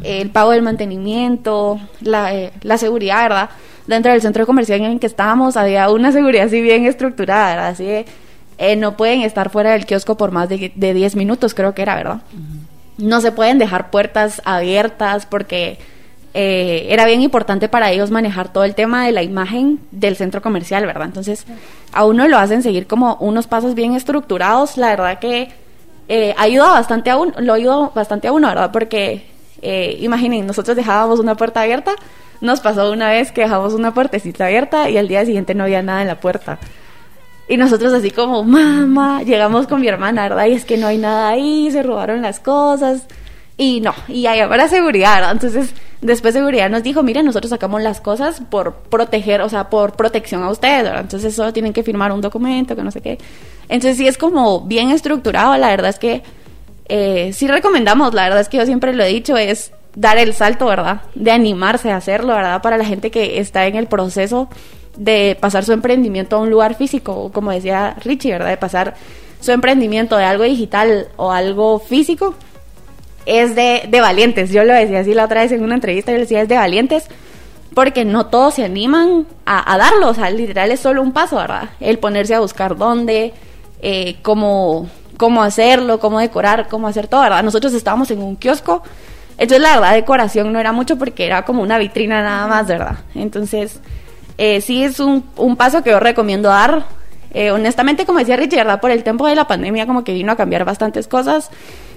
[0.04, 3.49] el pago del mantenimiento, la, eh, la seguridad, ¿verdad?
[3.89, 7.84] Dentro del centro comercial en el que estábamos había una seguridad así bien estructurada, Así
[7.84, 8.06] de,
[8.60, 11.82] eh, no pueden estar fuera del kiosco por más de, de 10 minutos, creo que
[11.82, 12.21] era, ¿verdad?
[12.97, 15.80] No se pueden dejar puertas abiertas porque
[16.36, 20.41] eh, era bien importante para ellos manejar todo el tema de la imagen del centro
[20.41, 21.08] comercial, ¿verdad?
[21.08, 21.45] Entonces,
[21.91, 25.49] a uno lo hacen seguir como unos pasos bien estructurados, la verdad que
[26.08, 28.71] eh, ayuda bastante a uno, lo ayuda bastante a uno, ¿verdad?
[28.71, 29.25] Porque,
[29.62, 31.95] eh, imaginen, nosotros dejábamos una puerta abierta,
[32.41, 35.82] nos pasó una vez que dejamos una puertecita abierta y al día siguiente no había
[35.82, 36.60] nada en la puerta.
[37.48, 40.45] Y nosotros así como, mamá, llegamos con mi hermana, ¿verdad?
[40.45, 43.08] Y es que no hay nada ahí, se robaron las cosas.
[43.58, 45.32] Y no, y ahí para seguridad, ¿verdad?
[45.32, 49.93] Entonces, después seguridad nos dijo, mira, nosotros sacamos las cosas por proteger, o sea, por
[49.93, 51.02] protección a ustedes, ¿verdad?
[51.02, 53.17] Entonces solo tienen que firmar un documento, que no sé qué.
[53.67, 56.24] Entonces sí es como bien estructurado, la verdad es que
[56.89, 60.34] eh, sí recomendamos, la verdad es que yo siempre lo he dicho, es dar el
[60.34, 61.02] salto, ¿verdad?
[61.15, 62.62] De animarse a hacerlo, ¿verdad?
[62.62, 64.49] Para la gente que está en el proceso
[64.97, 68.49] de pasar su emprendimiento a un lugar físico, como decía Richie, ¿verdad?
[68.49, 68.95] De pasar
[69.39, 72.36] su emprendimiento de algo digital o algo físico,
[73.25, 74.52] es de, valientes.
[74.52, 77.06] Yo lo decía así la otra vez en una entrevista, yo decía, es de valientes,
[77.73, 81.69] porque no todos se animan a, darlo, o sea, literal es solo un paso, ¿verdad?
[81.80, 83.34] El ponerse a buscar dónde,
[83.82, 87.43] eh, cómo, cómo hacerlo, cómo decorar, cómo hacer todo, ¿verdad?
[87.43, 88.82] Nosotros estábamos en un kiosco
[89.39, 92.97] entonces, la verdad, decoración no era mucho porque era como una vitrina nada más, ¿verdad?
[93.15, 93.79] Entonces,
[94.38, 96.84] eh, sí es un, un, paso que yo recomiendo dar.
[97.34, 98.82] Eh, honestamente, como decía Richie, ¿verdad?
[98.82, 101.51] Por el tiempo de la pandemia como que vino a cambiar bastantes cosas.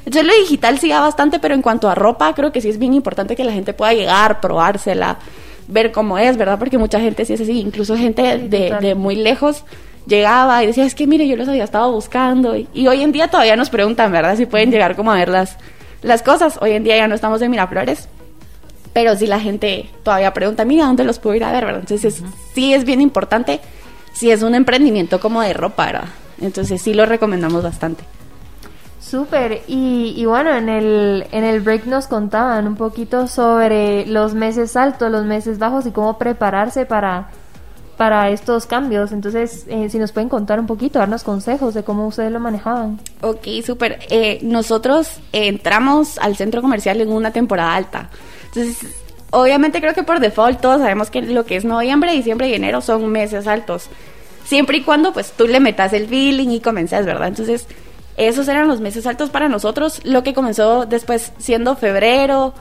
[0.07, 2.79] Entonces, lo digital sí da bastante, pero en cuanto a ropa, creo que sí es
[2.79, 5.19] bien importante que la gente pueda llegar, probársela,
[5.67, 6.61] ver cómo es, ¿verdad?
[6.61, 9.65] Porque mucha gente sí es así, incluso gente de, de muy lejos
[10.07, 12.57] llegaba y decía, es que mire, yo los había estado buscando.
[12.57, 14.37] Y, y, hoy en día todavía nos preguntan, ¿verdad?
[14.37, 15.57] Si pueden llegar como a verlas
[16.03, 16.59] las cosas.
[16.61, 18.09] Hoy en día ya no estamos en Miraflores,
[18.93, 21.65] pero si la gente todavía pregunta, mira, ¿dónde los puedo ir a ver?
[21.65, 21.81] ¿verdad?
[21.81, 22.23] Entonces,
[22.55, 23.61] sí es bien importante
[24.13, 26.09] si es un emprendimiento como de ropa, ¿verdad?
[26.41, 28.05] Entonces, sí lo recomendamos bastante.
[29.01, 34.35] Súper, y, y, bueno, en el, en el break nos contaban un poquito sobre los
[34.35, 37.29] meses altos, los meses bajos y cómo prepararse para,
[37.97, 39.13] para estos cambios.
[39.13, 43.01] Entonces, eh, si nos pueden contar un poquito, darnos consejos de cómo ustedes lo manejaban.
[43.21, 44.01] Ok, súper.
[44.11, 48.11] Eh, nosotros entramos al centro comercial en una temporada alta.
[48.47, 48.79] Entonces,
[49.31, 52.81] obviamente creo que por default todos sabemos que lo que es noviembre, diciembre y enero
[52.81, 53.89] son meses altos.
[54.45, 57.29] Siempre y cuando pues tú le metas el feeling y comences, ¿verdad?
[57.29, 57.67] Entonces,
[58.17, 60.01] esos eran los meses altos para nosotros.
[60.05, 62.53] Lo que comenzó después siendo febrero,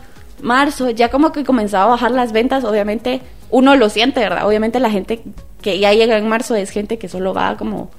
[0.42, 4.48] marzo, ya como que comenzaba a bajar las ventas, obviamente uno lo siente, ¿verdad?
[4.48, 5.22] Obviamente la gente
[5.62, 7.92] que ya llega en marzo es gente que solo va como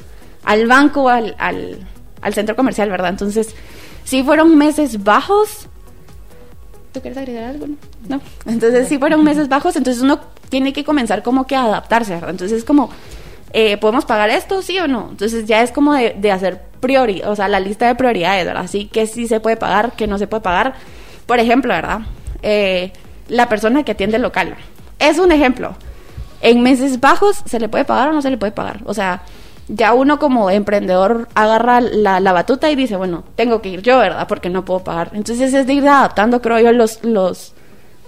[0.44, 3.10] al banco, al, al, centro comercial, ¿verdad?
[3.10, 3.54] Entonces,
[4.04, 5.68] sí fueron meses bajos.
[6.92, 7.66] ¿Tú quieres agregar algo?
[8.08, 8.20] No.
[8.46, 12.30] Entonces, sí fueron meses bajos, entonces uno tiene que comenzar como que a adaptarse, ¿verdad?
[12.30, 12.90] Entonces, es como,
[13.52, 15.08] eh, ¿podemos pagar esto, sí o no?
[15.10, 18.64] Entonces, ya es como de, de hacer priori, o sea, la lista de prioridades, ¿verdad?
[18.64, 20.74] Así que sí se puede pagar, que no se puede pagar.
[21.26, 22.00] Por ejemplo, ¿verdad?
[22.42, 22.92] Eh,
[23.28, 24.56] la persona que atiende el local.
[25.02, 25.74] Es un ejemplo.
[26.40, 28.80] En meses bajos, ¿se le puede pagar o no se le puede pagar?
[28.84, 29.22] O sea,
[29.68, 33.98] ya uno como emprendedor agarra la, la, batuta y dice, bueno, tengo que ir yo,
[33.98, 34.28] ¿verdad?
[34.28, 35.10] Porque no puedo pagar.
[35.12, 37.52] Entonces es de ir adaptando, creo yo, los, los,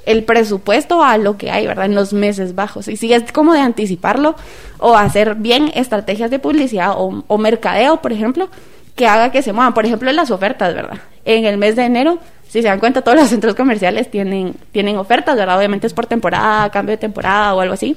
[0.06, 1.86] el presupuesto a lo que hay, ¿verdad?
[1.86, 2.86] En los meses bajos.
[2.88, 4.36] Y si es como de anticiparlo
[4.78, 8.48] o hacer bien estrategias de publicidad o, o mercadeo, por ejemplo,
[8.94, 9.74] que haga que se muevan.
[9.74, 10.98] Por ejemplo, las ofertas, ¿verdad?
[11.24, 12.18] En el mes de enero,
[12.54, 15.58] si se dan cuenta, todos los centros comerciales tienen, tienen ofertas, ¿verdad?
[15.58, 17.96] Obviamente es por temporada, cambio de temporada o algo así.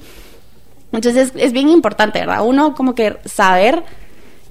[0.92, 2.44] Entonces es, es bien importante, ¿verdad?
[2.44, 3.84] Uno como que saber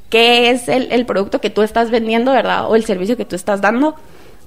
[0.08, 2.70] qué es el, el, producto que tú estás vendiendo, ¿verdad?
[2.70, 3.96] O el servicio que tú estás dando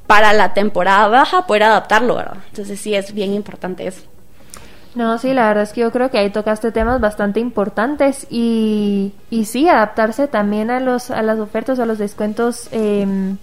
[0.08, 2.38] para la temporada baja, poder adaptarlo, ¿verdad?
[2.52, 4.04] Entonces sí es bien importante eso.
[4.96, 9.12] No, sí, la verdad es que yo creo que ahí tocaste temas bastante importantes y,
[9.30, 13.36] y sí, adaptarse también a, los, a las ofertas a los descuentos eh,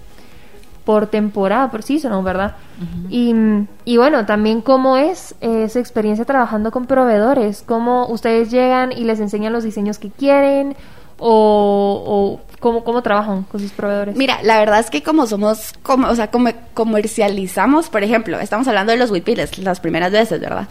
[0.86, 2.54] por temporada, por season, ¿verdad?
[2.80, 3.66] Uh -huh.
[3.84, 8.92] y, y, bueno, también cómo es eh, su experiencia trabajando con proveedores, cómo ustedes llegan
[8.92, 10.76] y les enseñan los diseños que quieren
[11.18, 14.16] o, o cómo, cómo trabajan con sus proveedores.
[14.16, 18.68] Mira, la verdad es que como somos, como, o sea, como comercializamos, por ejemplo, estamos
[18.68, 20.68] hablando de los huipiles las primeras veces, ¿verdad?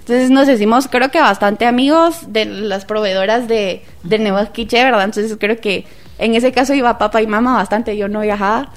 [0.00, 5.04] Entonces nos decimos, creo que bastante amigos de las proveedoras de, de Nuevo Quiche, ¿verdad?
[5.04, 5.86] Entonces creo que
[6.18, 8.68] en ese caso iba papá y mamá bastante, yo no viajaba,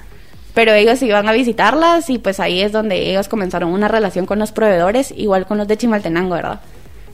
[0.57, 4.39] pero ellos iban a visitarlas y pues ahí es donde ellos comenzaron una relación con
[4.39, 6.61] los proveedores, igual con los de Chimaltenango, ¿verdad?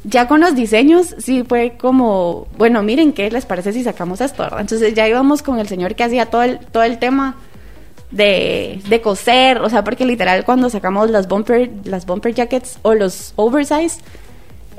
[0.05, 4.43] Ya con los diseños sí fue como, bueno, miren qué les parece si sacamos esto,
[4.43, 4.61] ¿verdad?
[4.61, 7.35] Entonces ya íbamos con el señor que hacía todo el, todo el tema
[8.11, 12.93] de, de coser, o sea, porque literal cuando sacamos las bumper, las bumper jackets o
[12.93, 13.99] los oversize,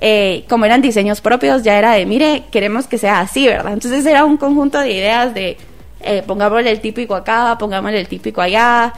[0.00, 3.74] eh, como eran diseños propios, ya era de, mire, queremos que sea así, ¿verdad?
[3.74, 5.58] Entonces era un conjunto de ideas de,
[6.04, 8.92] eh, pongámosle el típico acá, pongámosle el típico allá,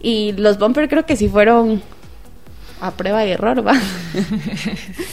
[0.00, 1.82] y los bumper creo que sí fueron
[2.82, 3.74] a prueba y error, ¿va?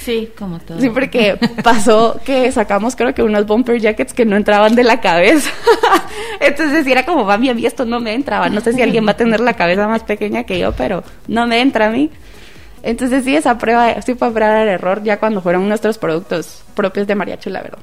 [0.04, 0.80] Sí, como todo.
[0.80, 5.00] Sí, porque pasó que sacamos creo que unos bumper jackets que no entraban de la
[5.00, 5.52] cabeza.
[6.40, 8.50] Entonces era como, mami, a mí esto no me entraba.
[8.50, 11.46] No sé si alguien va a tener la cabeza más pequeña que yo, pero no
[11.46, 12.10] me entra a mí.
[12.82, 16.64] Entonces sí, esa prueba sí fue a prueba el error ya cuando fueron nuestros productos
[16.74, 17.80] propios de Mariachu, la verdad.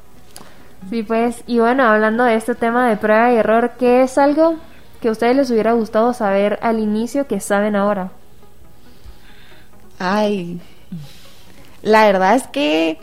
[0.91, 4.57] Sí, pues, y bueno, hablando de este tema de prueba y error, ¿qué es algo
[5.01, 8.13] que a ustedes les hubiera gustado saber al inicio que saben ahora?
[9.99, 10.61] Ay,
[11.83, 12.99] la verdad es que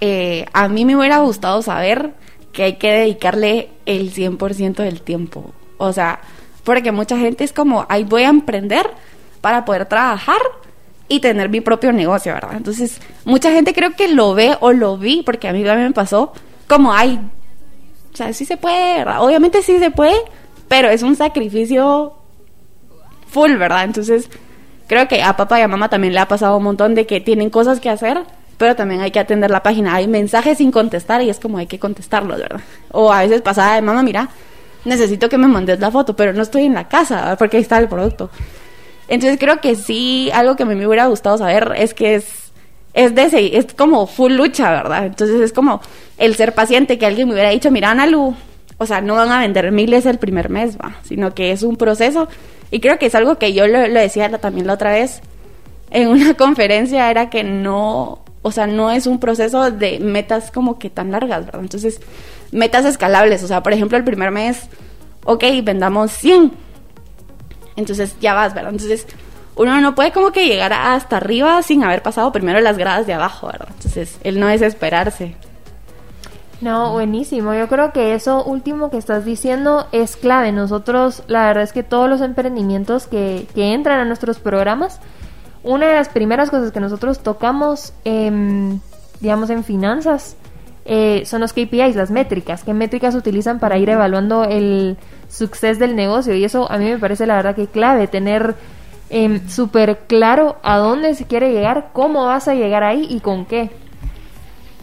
[0.00, 2.12] eh, a mí me hubiera gustado saber
[2.52, 5.52] que hay que dedicarle el 100% del tiempo.
[5.78, 6.20] O sea,
[6.64, 8.90] porque mucha gente es como, ay, voy a emprender
[9.40, 10.40] para poder trabajar
[11.08, 12.56] y tener mi propio negocio, ¿verdad?
[12.56, 15.94] Entonces, mucha gente creo que lo ve o lo vi, porque a mí también me
[15.94, 16.32] pasó,
[16.70, 17.20] como, ay,
[18.12, 19.24] o sea, sí se puede, ¿verdad?
[19.24, 20.14] Obviamente sí se puede,
[20.68, 22.14] pero es un sacrificio
[23.26, 23.82] full, ¿verdad?
[23.82, 24.30] Entonces,
[24.86, 27.20] creo que a papá y a mamá también le ha pasado un montón de que
[27.20, 28.20] tienen cosas que hacer,
[28.56, 29.96] pero también hay que atender la página.
[29.96, 32.60] Hay mensajes sin contestar y es como hay que contestarlos, ¿verdad?
[32.92, 34.28] O a veces pasada de mamá, mira,
[34.84, 37.78] necesito que me mandes la foto, pero no estoy en la casa porque ahí está
[37.78, 38.30] el producto.
[39.08, 42.49] Entonces creo que sí, algo que a mí me hubiera gustado saber es que es,
[42.94, 45.06] es de es como full lucha, ¿verdad?
[45.06, 45.80] Entonces es como
[46.18, 48.34] el ser paciente, que alguien me hubiera dicho, mira, Analu,
[48.78, 51.76] o sea, no van a vender miles el primer mes, va, sino que es un
[51.76, 52.28] proceso.
[52.70, 55.20] Y creo que es algo que yo lo, lo decía también la otra vez
[55.90, 60.78] en una conferencia, era que no, o sea, no es un proceso de metas como
[60.78, 61.62] que tan largas, ¿verdad?
[61.62, 62.00] Entonces,
[62.52, 64.68] metas escalables, o sea, por ejemplo, el primer mes,
[65.24, 66.52] ok, vendamos 100
[67.80, 68.72] entonces ya vas, ¿verdad?
[68.72, 69.06] Entonces
[69.56, 73.14] uno no puede como que llegar hasta arriba sin haber pasado primero las gradas de
[73.14, 73.68] abajo, ¿verdad?
[73.70, 75.36] Entonces el no desesperarse.
[76.60, 77.54] No, buenísimo.
[77.54, 80.52] Yo creo que eso último que estás diciendo es clave.
[80.52, 85.00] Nosotros, la verdad es que todos los emprendimientos que, que entran a nuestros programas,
[85.62, 88.80] una de las primeras cosas que nosotros tocamos, em,
[89.20, 90.36] digamos, en finanzas,
[90.84, 92.64] eh, son los KPIs, las métricas.
[92.64, 94.96] ¿Qué métricas utilizan para ir evaluando el
[95.28, 96.34] suceso del negocio?
[96.34, 98.54] Y eso a mí me parece la verdad que clave, tener
[99.10, 103.44] eh, súper claro a dónde se quiere llegar, cómo vas a llegar ahí y con
[103.44, 103.70] qué.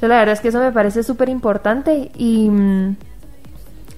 [0.02, 2.96] La verdad es que eso me parece súper importante y, mm,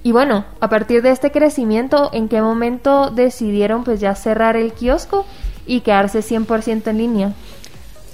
[0.02, 4.72] y bueno, a partir de este crecimiento, ¿en qué momento decidieron pues ya cerrar el
[4.72, 5.26] kiosco
[5.66, 7.32] y quedarse 100% en línea?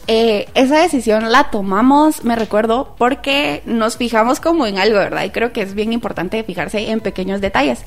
[0.09, 5.25] Eh, esa decisión la tomamos, me recuerdo, porque nos fijamos como en algo, ¿verdad?
[5.25, 7.85] Y creo que es bien importante fijarse en pequeños detalles.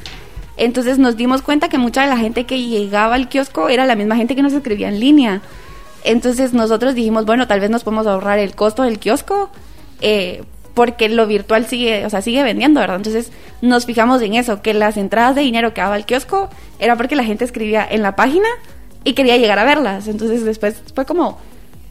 [0.60, 3.96] Entonces nos dimos cuenta que mucha de la gente que llegaba al kiosco era la
[3.96, 5.42] misma gente que nos escribía en línea.
[6.04, 9.50] Entonces nosotros dijimos, bueno, tal vez nos podemos ahorrar el costo del kiosco,
[10.02, 10.44] eh,
[10.74, 12.98] porque lo virtual sigue, o sea, sigue vendiendo, ¿verdad?
[12.98, 13.32] Entonces
[13.62, 17.16] nos fijamos en eso, que las entradas de dinero que daba el kiosco era porque
[17.16, 18.48] la gente escribía en la página
[19.06, 20.10] y quería llegar a verlas.
[20.10, 21.38] Entonces después fue como,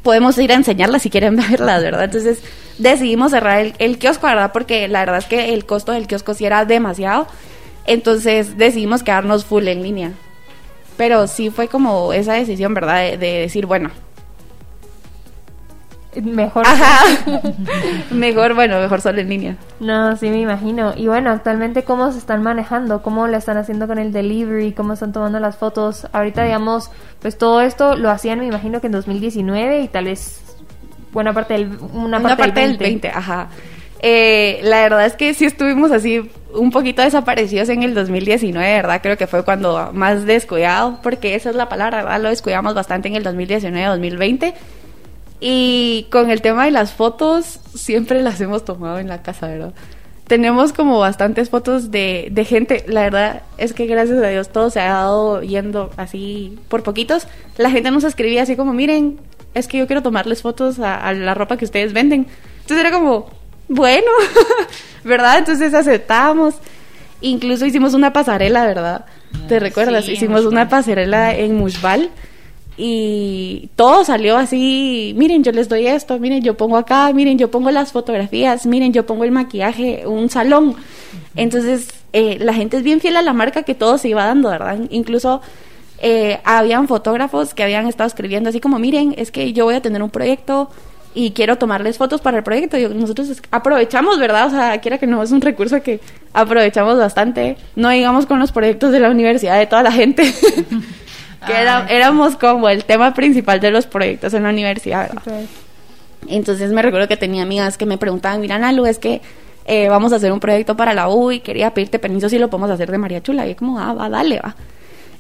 [0.03, 2.05] podemos ir a enseñarlas si quieren verlas, ¿verdad?
[2.05, 2.43] Entonces
[2.77, 4.53] decidimos cerrar el, el kiosco, ¿verdad?
[4.53, 7.29] Porque la verdad es que el costo del kiosco sí era demasiado
[7.89, 10.13] entonces decidimos quedarnos full en línea.
[10.97, 13.19] Pero sí fue como esa decisión, ¿verdad?
[13.19, 13.91] De, decir, bueno.
[16.21, 16.67] Mejor.
[18.11, 19.57] mejor, bueno, mejor solo en línea.
[19.79, 20.93] No, sí me imagino.
[20.97, 24.95] Y bueno, actualmente cómo se están manejando, cómo lo están haciendo con el delivery, cómo
[24.95, 26.09] están tomando las fotos.
[26.13, 30.43] Ahorita, digamos, pues todo esto lo hacían, me imagino que en 2019 y tal vez
[31.13, 33.09] buena parte del, una parte, del 20.
[33.09, 33.49] ajá.
[34.01, 39.01] Eh, la verdad es que sí estuvimos así un poquito desaparecidos en el 2019, ¿verdad?
[39.03, 42.21] Creo que fue cuando más descuidado, porque esa es la palabra, ¿verdad?
[42.21, 44.55] Lo descuidamos bastante en el 2019-2020.
[45.41, 49.73] Y con el tema de las fotos, siempre las hemos tomado en la casa, ¿verdad?
[50.27, 54.69] Tenemos como bastantes fotos de, de gente, la verdad es que gracias a Dios todo
[54.69, 57.27] se ha dado yendo así por poquitos.
[57.57, 59.21] La gente nos escribía así como, miren,
[59.55, 62.27] es que yo quiero tomarles fotos a, a la ropa que ustedes venden.
[62.61, 63.31] Entonces era como,
[63.69, 64.11] bueno,
[65.05, 65.39] ¿verdad?
[65.39, 66.55] Entonces aceptamos.
[67.21, 69.05] Incluso hicimos una pasarela, ¿verdad?
[69.49, 70.09] ¿Te ah, recuerdas?
[70.09, 72.11] hicimos una pasarela en Mushbal
[72.81, 77.51] y todo salió así, miren, yo les doy esto, miren, yo pongo acá, miren, yo
[77.51, 80.77] pongo las fotografías, miren, yo pongo el maquillaje, un salón.
[81.35, 84.49] Entonces, eh, la gente es bien fiel a la marca que todo se iba dando,
[84.51, 84.79] ¿verdad?
[84.91, 85.41] Incluso
[86.01, 89.83] eh, habían fotógrafos que habían estado escribiendo así como, miren, es que yo voy a
[89.83, 90.71] tener un proyecto
[91.15, 92.77] y quiero tomarles fotos para el proyecto.
[92.77, 94.47] Y nosotros aprovechamos, ¿verdad?
[94.47, 96.01] O sea, quiera que no, es un recurso que
[96.33, 97.57] aprovechamos bastante.
[97.77, 100.23] No digamos con los proyectos de la universidad de toda la gente.
[101.47, 105.45] que era, éramos como el tema principal de los proyectos en la universidad, ¿verdad?
[106.27, 109.23] Entonces me recuerdo que tenía amigas que me preguntaban, mira, Nalu, es que
[109.65, 112.49] eh, vamos a hacer un proyecto para la U y quería pedirte permiso si lo
[112.49, 113.47] podemos hacer de María Chula.
[113.47, 114.57] Y como, ah, va, dale, va.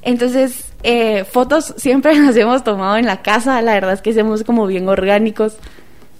[0.02, 4.44] Entonces, eh, fotos siempre las hemos tomado en la casa, la verdad es que somos
[4.44, 5.56] como bien orgánicos.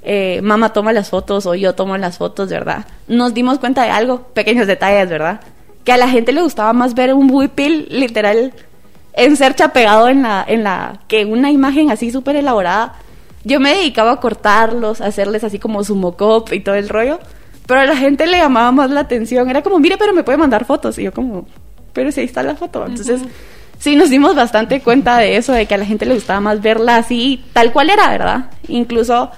[0.02, 2.86] Eh, mamá toma las fotos o yo tomo las fotos, ¿verdad?
[3.08, 5.40] Nos dimos cuenta de algo, pequeños detalles, ¿verdad?
[5.84, 8.52] Que a la gente le gustaba más ver un huipil literal
[9.12, 12.94] en sercha pegado en la, en la, que una imagen así súper elaborada.
[13.44, 17.18] Yo me dedicaba a cortarlos, a hacerles así como su mocop y todo el rollo,
[17.66, 19.50] pero a la gente le llamaba más la atención.
[19.50, 20.98] Era como, mire, pero me puede mandar fotos.
[20.98, 21.46] Y yo como,
[21.92, 22.86] pero si ahí está la foto.
[22.86, 23.22] Entonces
[23.78, 26.60] sí nos dimos bastante cuenta de eso, de que a la gente le gustaba más
[26.60, 28.50] verla así, tal cual era, ¿verdad?
[28.68, 29.30] Incluso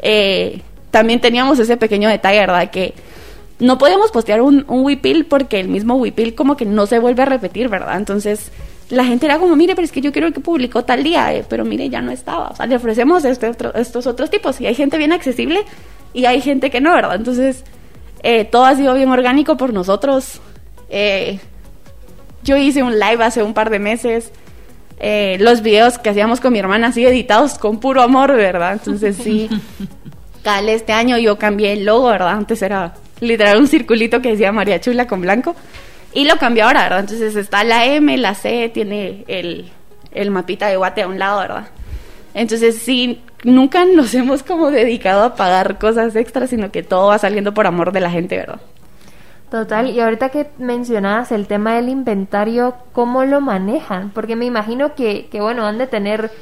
[0.00, 2.70] eh, también teníamos ese pequeño detalle, ¿verdad?
[2.70, 2.94] Que
[3.58, 7.26] no podíamos postear un, un porque el mismo Wipil como que no se vuelve a
[7.26, 7.96] repetir, ¿verdad?
[7.96, 8.50] Entonces
[8.90, 11.44] la gente era como, mire, pero es que yo quiero que publicó tal día, eh,
[11.48, 12.48] pero mire, ya no estaba.
[12.48, 15.64] O sea, le ofrecemos este estos otros tipos y hay gente bien accesible
[16.12, 17.16] y hay gente que no, ¿verdad?
[17.16, 17.64] Entonces,
[18.22, 20.40] eh, todo ha sido bien orgánico por nosotros.
[20.90, 21.38] Eh,
[22.44, 24.30] yo hice un live hace un par de meses.
[25.00, 28.74] Eh, los videos que hacíamos con mi hermana así editados con puro amor, ¿verdad?
[28.74, 29.48] Entonces sí,
[30.42, 32.28] tal este año yo cambié el logo, ¿verdad?
[32.28, 35.56] Antes era literal un circulito que decía María Chula con blanco
[36.12, 37.00] y lo cambié ahora, ¿verdad?
[37.00, 39.70] Entonces está la M, la C, tiene el,
[40.12, 41.66] el mapita de Guate a un lado, ¿verdad?
[42.34, 47.18] Entonces sí, nunca nos hemos como dedicado a pagar cosas extras, sino que todo va
[47.18, 48.60] saliendo por amor de la gente, ¿verdad?
[49.54, 54.10] Total, y ahorita que mencionabas el tema del inventario, ¿cómo lo manejan?
[54.10, 56.32] Porque me imagino que, que bueno, han de tener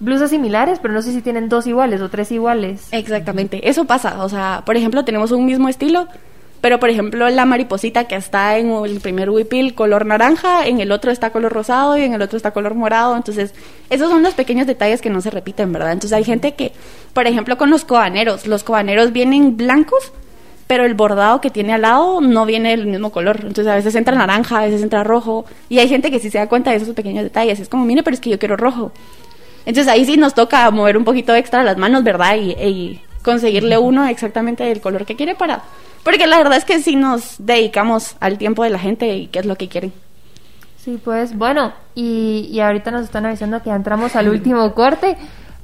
[0.00, 2.88] blusas similares, pero no sé si tienen dos iguales o tres iguales.
[2.90, 4.24] Exactamente, eso pasa.
[4.24, 6.08] O sea, por ejemplo, tenemos un mismo estilo,
[6.62, 10.92] pero por ejemplo, la mariposita que está en el primer huipil color naranja, en el
[10.92, 13.14] otro está color rosado y en el otro está color morado.
[13.14, 13.52] Entonces,
[13.90, 15.92] esos son los pequeños detalles que no se repiten, ¿verdad?
[15.92, 16.72] Entonces, hay gente que,
[17.12, 20.14] por ejemplo, con los cobaneros, los cobaneros vienen blancos
[20.72, 23.40] pero el bordado que tiene al lado no viene del mismo color.
[23.40, 25.44] Entonces a veces entra naranja, a veces entra rojo.
[25.68, 27.60] Y hay gente que sí se da cuenta de esos pequeños detalles.
[27.60, 28.90] Es como, mire, pero es que yo quiero rojo.
[29.66, 32.36] Entonces ahí sí nos toca mover un poquito extra las manos, ¿verdad?
[32.36, 35.62] Y, y conseguirle uno exactamente del color que quiere para...
[36.04, 39.40] Porque la verdad es que sí nos dedicamos al tiempo de la gente y qué
[39.40, 39.92] es lo que quieren.
[40.78, 45.18] Sí, pues bueno, y, y ahorita nos están avisando que entramos al último corte,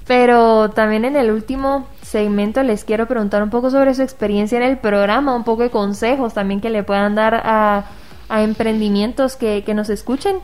[0.09, 4.64] pero también en el último segmento les quiero preguntar un poco sobre su experiencia en
[4.64, 7.84] el programa, un poco de consejos también que le puedan dar a,
[8.30, 10.38] a emprendimientos que, que nos escuchen.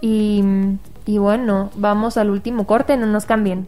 [0.00, 0.42] Y,
[1.04, 3.66] y bueno, vamos al último corte, no nos cambien.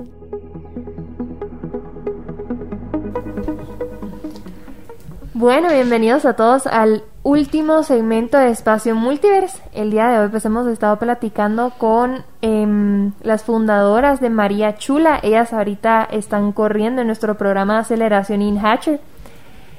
[5.34, 9.58] Bueno, bienvenidos a todos al último segmento de Espacio Multiverse.
[9.72, 15.18] El día de hoy pues hemos estado platicando con em, las fundadoras de María Chula.
[15.22, 19.00] Ellas ahorita están corriendo en nuestro programa aceleración in Hatcher.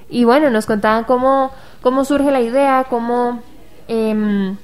[0.09, 3.41] Y bueno, nos contaban cómo, cómo surge la idea, cómo
[3.87, 4.57] em,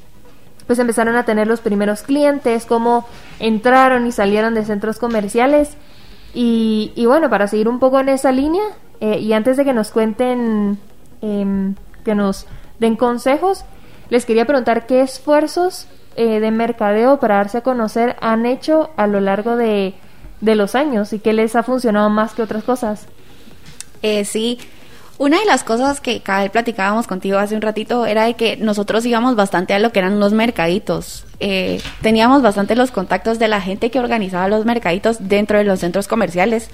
[0.66, 3.06] pues empezaron a tener los primeros clientes, cómo
[3.40, 5.78] entraron y salieron de centros comerciales.
[6.34, 8.64] Y, y bueno, para seguir un poco en esa línea,
[9.02, 10.80] eh, y antes de que nos cuenten,
[11.22, 12.48] em, que nos
[12.82, 13.64] den consejos,
[14.10, 19.08] les quería preguntar qué esfuerzos eh, de mercadeo para darse a conocer han hecho a
[19.08, 19.94] lo largo de,
[20.42, 23.06] de los años y qué les ha funcionado más que otras cosas.
[24.02, 24.58] Eh, sí,
[25.20, 28.58] una de las cosas que cada vez platicábamos contigo hace un ratito era de que
[28.58, 31.26] nosotros íbamos bastante a lo que eran los mercaditos.
[31.40, 35.80] Eh, teníamos bastante los contactos de la gente que organizaba los mercaditos dentro de los
[35.80, 36.72] centros comerciales.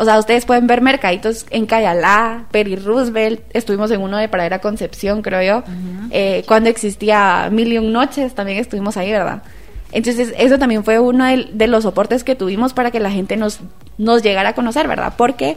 [0.00, 4.60] O sea, ustedes pueden ver mercaditos en Cayalá, Peri Roosevelt, estuvimos en uno de Pradera
[4.60, 5.64] Concepción, creo yo.
[6.10, 9.42] Eh, cuando existía Million Noches, también estuvimos ahí, ¿verdad?
[9.90, 13.36] Entonces, eso también fue uno de, de, los soportes que tuvimos para que la gente
[13.36, 13.58] nos,
[13.96, 15.14] nos llegara a conocer, ¿verdad?
[15.16, 15.56] Porque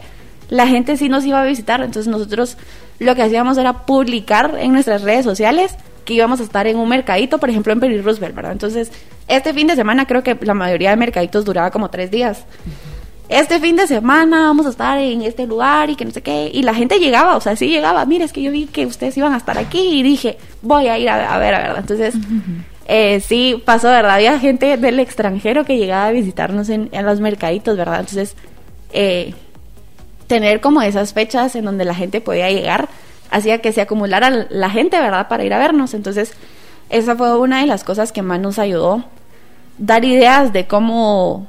[0.49, 2.57] la gente sí nos iba a visitar, entonces nosotros
[2.97, 6.89] lo que hacíamos era publicar en nuestras redes sociales que íbamos a estar en un
[6.89, 8.53] mercadito, por ejemplo, en Peri Roosevelt, ¿verdad?
[8.53, 8.91] Entonces,
[9.27, 12.45] este fin de semana creo que la mayoría de mercaditos duraba como tres días
[13.31, 16.51] este fin de semana vamos a estar en este lugar y que no sé qué.
[16.53, 18.05] Y la gente llegaba, o sea, sí llegaba.
[18.05, 20.97] Mira, es que yo vi que ustedes iban a estar aquí y dije, voy a
[20.97, 21.77] ir a, a ver, a ver.
[21.77, 22.15] Entonces,
[22.87, 24.15] eh, sí, pasó, ¿verdad?
[24.15, 28.01] Había gente del extranjero que llegaba a visitarnos en, en los mercaditos, ¿verdad?
[28.01, 28.35] Entonces,
[28.91, 29.33] eh,
[30.27, 32.89] tener como esas fechas en donde la gente podía llegar
[33.31, 35.27] hacía que se acumulara la gente, ¿verdad?
[35.27, 35.93] Para ir a vernos.
[35.93, 36.33] Entonces,
[36.89, 39.05] esa fue una de las cosas que más nos ayudó.
[39.77, 41.47] Dar ideas de cómo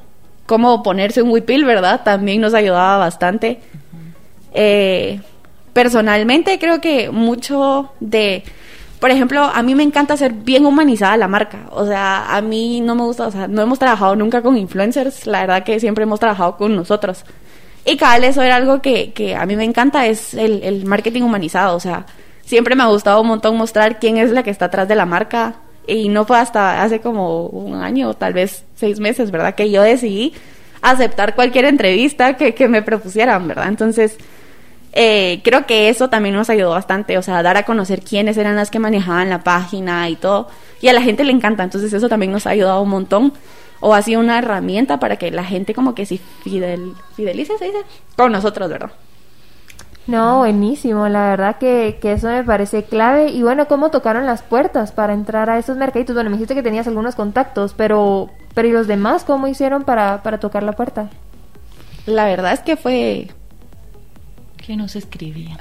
[0.52, 2.02] cómo ponerse un huipil, ¿verdad?
[2.04, 3.58] También nos ayudaba bastante.
[4.52, 5.18] Eh,
[5.72, 8.42] personalmente creo que mucho de,
[9.00, 11.70] por ejemplo, a mí me encanta ser bien humanizada la marca.
[11.70, 15.26] O sea, a mí no me gusta, o sea, no hemos trabajado nunca con influencers,
[15.26, 17.24] la verdad que siempre hemos trabajado con nosotros.
[17.86, 20.84] Y cada vez eso era algo que, que a mí me encanta, es el, el
[20.84, 21.74] marketing humanizado.
[21.74, 22.04] O sea,
[22.44, 25.06] siempre me ha gustado un montón mostrar quién es la que está atrás de la
[25.06, 25.54] marca,
[25.86, 29.54] y no fue hasta hace como un año, tal vez seis meses, ¿verdad?
[29.54, 30.32] Que yo decidí
[30.80, 33.68] aceptar cualquier entrevista que, que me propusieran, ¿verdad?
[33.68, 34.18] Entonces,
[34.92, 38.56] eh, creo que eso también nos ayudó bastante, o sea, dar a conocer quiénes eran
[38.56, 40.48] las que manejaban la página y todo.
[40.80, 43.32] Y a la gente le encanta, entonces eso también nos ha ayudado un montón.
[43.84, 47.64] O ha sido una herramienta para que la gente como que sí fidel, fidelice, se
[47.64, 47.78] dice,
[48.16, 48.92] con nosotros, ¿verdad?
[50.06, 53.30] No, buenísimo, la verdad que, que, eso me parece clave.
[53.30, 56.14] Y bueno, ¿cómo tocaron las puertas para entrar a esos mercaditos?
[56.14, 60.22] Bueno, me dijiste que tenías algunos contactos, pero, pero ¿y los demás cómo hicieron para,
[60.22, 61.08] para tocar la puerta?
[62.06, 63.30] La verdad es que fue...
[64.56, 65.58] Que nos escribían.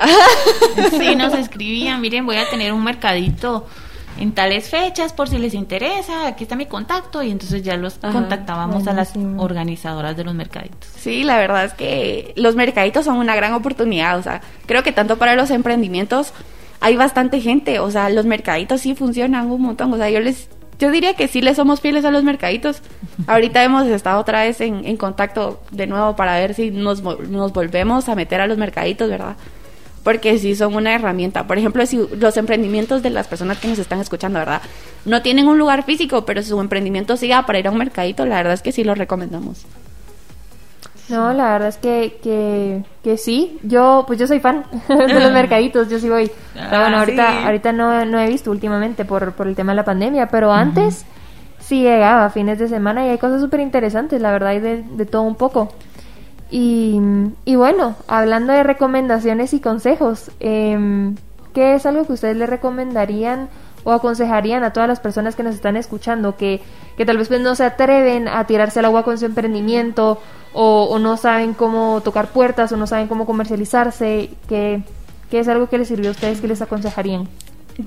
[0.92, 3.68] sí, nos escribían, miren, voy a tener un mercadito
[4.20, 7.98] en tales fechas por si les interesa, aquí está mi contacto y entonces ya los
[8.02, 8.92] Ajá, contactábamos buenísimo.
[8.92, 10.90] a las organizadoras de los mercaditos.
[10.98, 14.92] Sí, la verdad es que los mercaditos son una gran oportunidad, o sea, creo que
[14.92, 16.34] tanto para los emprendimientos
[16.80, 20.50] hay bastante gente, o sea, los mercaditos sí funcionan un montón, o sea, yo les
[20.80, 22.82] yo diría que sí le somos fieles a los mercaditos.
[23.28, 27.54] Ahorita hemos estado otra vez en, en contacto de nuevo para ver si nos, nos
[27.54, 29.36] volvemos a meter a los mercaditos, ¿verdad?
[30.04, 31.46] Porque sí son una herramienta.
[31.48, 34.62] Por ejemplo, si los emprendimientos de las personas que nos están escuchando, ¿verdad?
[35.06, 38.38] No tienen un lugar físico, pero su emprendimiento siga para ir a un mercadito, la
[38.38, 39.66] verdad es que sí lo recomendamos.
[41.10, 43.60] No, la verdad es que, que, que sí.
[43.64, 46.32] Yo, pues yo soy fan de los mercaditos, yo sí voy.
[46.56, 47.38] Ah, pero bueno, ahorita, sí.
[47.46, 51.02] ahorita no, no he visto últimamente por, por el tema de la pandemia, pero antes
[51.02, 51.64] uh -huh.
[51.64, 55.06] sí llegaba fines de semana y hay cosas súper interesantes, la verdad, hay de, de
[55.06, 55.74] todo un poco.
[56.52, 57.00] Y,
[57.46, 61.14] y, bueno, hablando de recomendaciones y consejos, eh,
[61.54, 63.48] ¿qué es algo que ustedes le recomendarían
[63.84, 66.62] o aconsejarían a todas las personas que nos están escuchando que,
[66.98, 70.20] que tal vez pues, no se atreven a tirarse al agua con su emprendimiento
[70.54, 74.30] o, o, no saben cómo tocar puertas o no saben cómo comercializarse?
[74.48, 74.84] ¿Qué,
[75.30, 77.28] ¿Qué es algo que les sirvió a ustedes que les aconsejarían?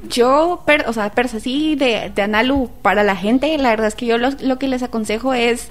[0.09, 4.07] Yo, o sea, per sí, de, de Analu para la gente, la verdad es que
[4.07, 5.69] yo lo, lo que les aconsejo es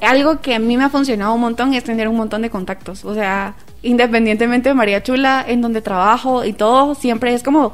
[0.00, 3.04] algo que a mí me ha funcionado un montón es tener un montón de contactos.
[3.04, 7.72] O sea, independientemente de María Chula, en donde trabajo y todo, siempre es como,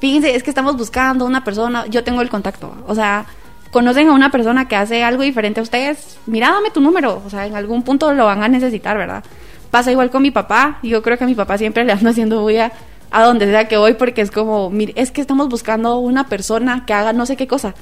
[0.00, 2.72] fíjense, es que estamos buscando una persona, yo tengo el contacto.
[2.86, 3.26] O sea,
[3.70, 7.22] conocen a una persona que hace algo diferente a ustedes, mira, dame tu número.
[7.26, 9.24] O sea, en algún punto lo van a necesitar, ¿verdad?
[9.70, 10.78] Pasa igual con mi papá.
[10.82, 12.72] Yo creo que a mi papá siempre le ando haciendo bulla
[13.10, 16.84] a donde sea que voy porque es como, mire, es que estamos buscando una persona
[16.86, 17.74] que haga no sé qué cosa.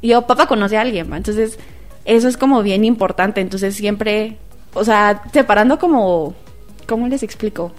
[0.00, 1.58] Y yo, papá conoce a alguien, entonces
[2.08, 3.40] eso es como bien importante.
[3.40, 4.38] Entonces siempre,
[4.74, 6.34] o sea, separando como,
[6.86, 7.70] ¿cómo les explico?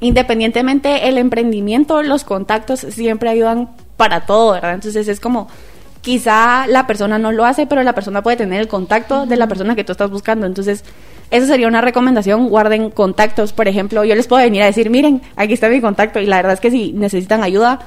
[0.00, 4.74] Independientemente el emprendimiento, los contactos siempre ayudan para todo, ¿verdad?
[4.74, 5.48] Entonces es como,
[6.02, 9.48] quizá la persona no lo hace, pero la persona puede tener el contacto de la
[9.48, 10.44] persona que tú estás buscando.
[10.44, 10.84] Entonces,
[11.30, 13.54] esa sería una recomendación, guarden contactos.
[13.54, 16.36] Por ejemplo, yo les puedo venir a decir, miren, aquí está mi contacto y la
[16.36, 17.80] verdad es que si necesitan ayuda,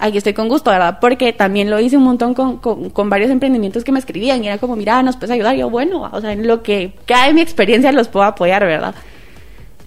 [0.00, 0.98] aquí estoy con gusto, ¿verdad?
[1.00, 4.58] Porque también lo hice un montón con, con, varios emprendimientos que me escribían y era
[4.58, 5.54] como, mira, nos puedes ayudar.
[5.54, 8.94] Y yo, bueno, o sea, en lo que cae mi experiencia los puedo apoyar, ¿verdad?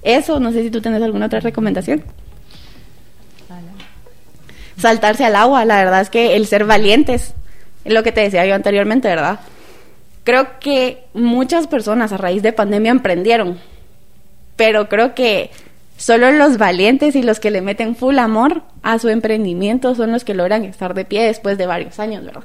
[0.03, 2.03] Eso, no sé si tú tienes alguna otra recomendación.
[4.77, 7.33] Saltarse al agua, la verdad es que el ser valientes,
[7.83, 9.39] es lo que te decía yo anteriormente, ¿verdad?
[10.23, 13.59] Creo que muchas personas a raíz de pandemia emprendieron,
[14.55, 15.51] pero creo que
[15.97, 20.23] Solo los valientes y los que le meten full amor a su emprendimiento son los
[20.23, 22.43] que logran estar de pie después de varios años, ¿verdad?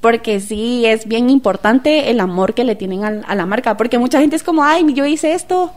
[0.00, 4.20] Porque sí es bien importante el amor que le tienen a, la marca, porque mucha
[4.20, 5.72] gente es como, ay, yo hice esto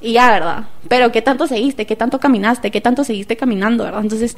[0.00, 0.64] y ya, ¿verdad?
[0.88, 1.86] Pero ¿qué tanto seguiste?
[1.86, 2.70] ¿Qué tanto caminaste?
[2.70, 4.02] ¿Qué tanto seguiste caminando, ¿verdad?
[4.02, 4.36] Entonces,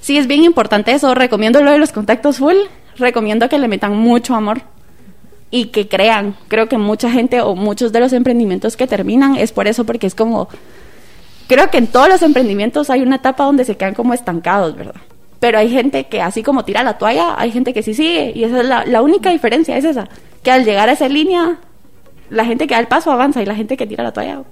[0.00, 1.14] sí es bien importante eso.
[1.14, 2.56] Recomiendo lo de los contactos full,
[2.96, 4.62] recomiendo que le metan mucho amor
[5.50, 6.36] y que crean.
[6.48, 10.08] Creo que mucha gente o muchos de los emprendimientos que terminan es por eso, porque
[10.08, 10.48] es como
[11.46, 14.94] creo que en todos los emprendimientos hay una etapa donde se quedan como estancados, ¿verdad?
[15.40, 18.32] Pero hay gente que así como tira la toalla, hay gente que sí sigue.
[18.34, 20.08] Y esa es la, única diferencia, es esa.
[20.42, 21.58] Que al llegar a esa línea,
[22.30, 24.42] la gente que da el paso avanza y la gente que tira la toalla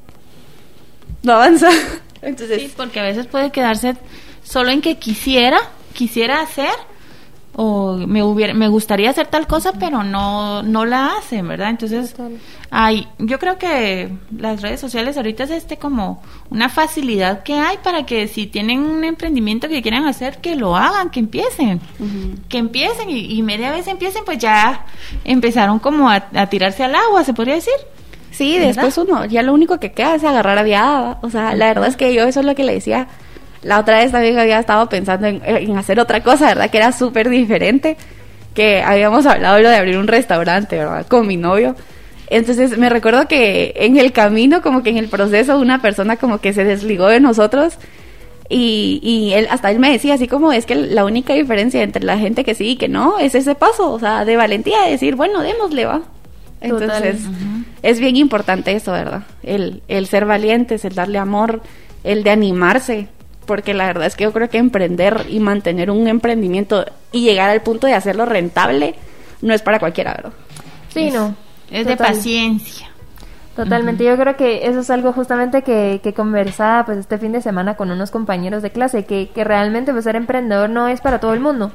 [1.23, 1.71] no avanza.
[2.23, 3.97] Entonces, sí, porque a veces puede quedarse
[4.43, 5.59] solo en que quisiera,
[5.95, 6.73] quisiera hacer,
[7.57, 11.71] o me hubiera, me gustaría hacer tal cosa, pero no, no la hacen, ¿verdad?
[11.71, 12.15] Entonces,
[12.71, 17.77] hay, yo creo que las redes sociales ahorita es este como una facilidad que hay
[17.79, 21.81] para que si tienen un emprendimiento que quieran hacer, que lo hagan, que empiecen,
[22.49, 24.87] que empiecen y, media vez empiecen, pues ya
[25.23, 27.75] empezaron como a, tirarse al agua, se podría decir.
[28.33, 31.87] Sí, después uno, ya lo único que queda es agarrar aviada, o sea, la verdad
[31.87, 33.07] es que yo eso es lo que le decía
[33.65, 36.71] la otra vez también había estado pensando en, hacer otra cosa, ¿verdad?
[36.71, 37.97] Que era súper diferente,
[38.55, 41.07] que habíamos hablado de abrir un restaurante, ¿verdad?
[41.07, 41.75] Con mi novio.
[42.29, 46.39] Entonces me recuerdo que en el camino, como que en el proceso, una persona como
[46.39, 47.79] que se desligó de nosotros
[48.49, 52.05] y, y él, hasta él me decía así como es que la única diferencia entre
[52.05, 54.93] la gente que sí y que no es ese paso, o sea, de valentía, de
[54.93, 56.03] decir, bueno, démosle, va.
[56.61, 57.21] Entonces,
[57.83, 59.25] es bien importante eso, ¿verdad?
[59.43, 61.61] El, el ser valientes, el darle amor,
[62.05, 63.09] el de animarse,
[63.45, 67.51] porque la verdad es que yo creo que emprender y mantener un emprendimiento y llegar
[67.51, 68.95] al punto de hacerlo rentable
[69.43, 70.33] no es para cualquiera, ¿verdad?
[70.89, 71.35] Sí, no.
[71.71, 72.89] Es de paciencia.
[73.57, 77.41] Totalmente, yo creo que eso es algo justamente que, que conversaba pues este fin de
[77.41, 81.21] semana con unos compañeros de clase, que, que realmente pues ser emprendedor no es para
[81.21, 81.71] todo el mundo.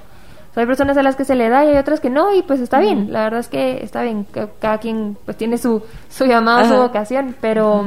[0.55, 2.59] hay personas a las que se le da y hay otras que no, y pues
[2.59, 4.27] está bien, la verdad es que está bien,
[4.59, 7.85] cada quien pues tiene su, su llamado, su vocación, pero...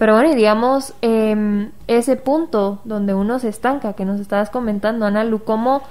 [0.00, 5.04] Pero bueno, y digamos, em, ese punto donde uno se estanca, que nos estabas comentando,
[5.04, 5.82] Ana Lu, ¿cómo,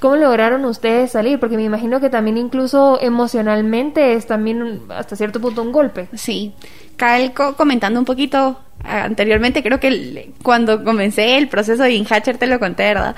[0.00, 1.38] ¿cómo lograron ustedes salir?
[1.38, 6.08] Porque me imagino que también incluso emocionalmente es también hasta cierto punto un golpe.
[6.14, 6.54] Sí,
[6.96, 12.58] Kyle comentando un poquito anteriormente, creo que cuando comencé el proceso de InHatcher te lo
[12.58, 13.16] conté, ¿verdad?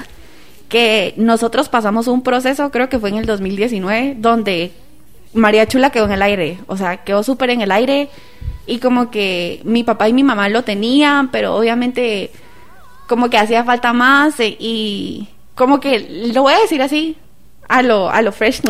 [0.69, 4.73] Que nosotros pasamos un proceso, creo que fue en el 2019, donde
[5.33, 8.09] María Chula quedó en el aire, o sea, quedó súper en el aire
[8.67, 12.31] y como que mi papá y mi mamá lo tenían, pero obviamente
[13.07, 17.17] como que hacía falta más eh, y como que lo voy a decir así
[17.69, 18.63] a lo a lo fresh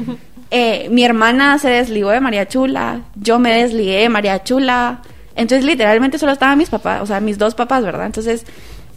[0.50, 5.00] eh, mi hermana se desligó de María Chula yo me desligué de María Chula
[5.34, 8.44] entonces literalmente solo estaban mis papás o sea mis dos papás verdad entonces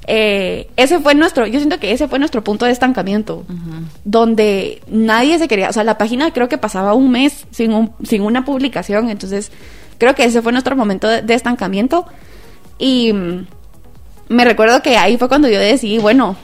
[0.07, 3.45] eh, ese fue nuestro, yo siento que ese fue nuestro punto de estancamiento,
[4.03, 7.93] donde nadie se quería, o sea, la página creo que pasaba un mes sin, un,
[8.03, 9.51] sin una publicación, entonces
[10.01, 12.07] Creo que ese fue nuestro momento de, estancamiento.
[12.79, 13.45] Y mm,
[14.29, 16.35] me recuerdo que ahí fue cuando yo decidí, bueno,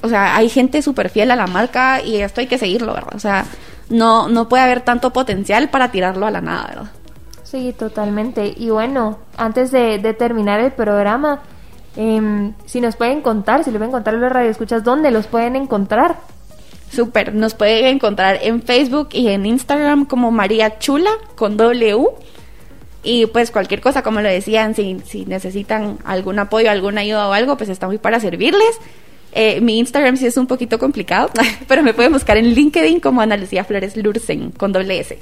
[0.00, 3.16] o sea, hay gente súper fiel a la marca y esto hay que seguirlo, ¿verdad?
[3.16, 3.46] O sea,
[3.90, 6.90] no, no puede haber tanto potencial para tirarlo a la nada, ¿verdad?
[7.42, 8.54] Sí, totalmente.
[8.56, 11.40] Y bueno, antes de, de terminar el programa,
[11.96, 15.56] em, si nos pueden contar, si le pueden contar a los radioescuchas, ¿dónde los pueden
[15.56, 16.14] encontrar?
[16.92, 22.06] Súper, nos pueden encontrar en Facebook y en Instagram como María Chula con W.
[23.02, 27.32] Y pues cualquier cosa, como lo decían, si, si necesitan algún apoyo, alguna ayuda o
[27.32, 28.78] algo, pues estamos para servirles.
[29.32, 31.30] Eh, mi Instagram sí es un poquito complicado,
[31.68, 35.18] pero me pueden buscar en LinkedIn como Ana Lucía Flores Lursen con doble S.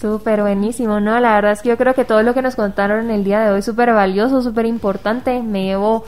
[0.00, 1.18] Súper buenísimo, ¿no?
[1.20, 3.50] La verdad es que yo creo que todo lo que nos contaron el día de
[3.50, 5.42] hoy es súper valioso, súper importante.
[5.42, 6.04] Me llevo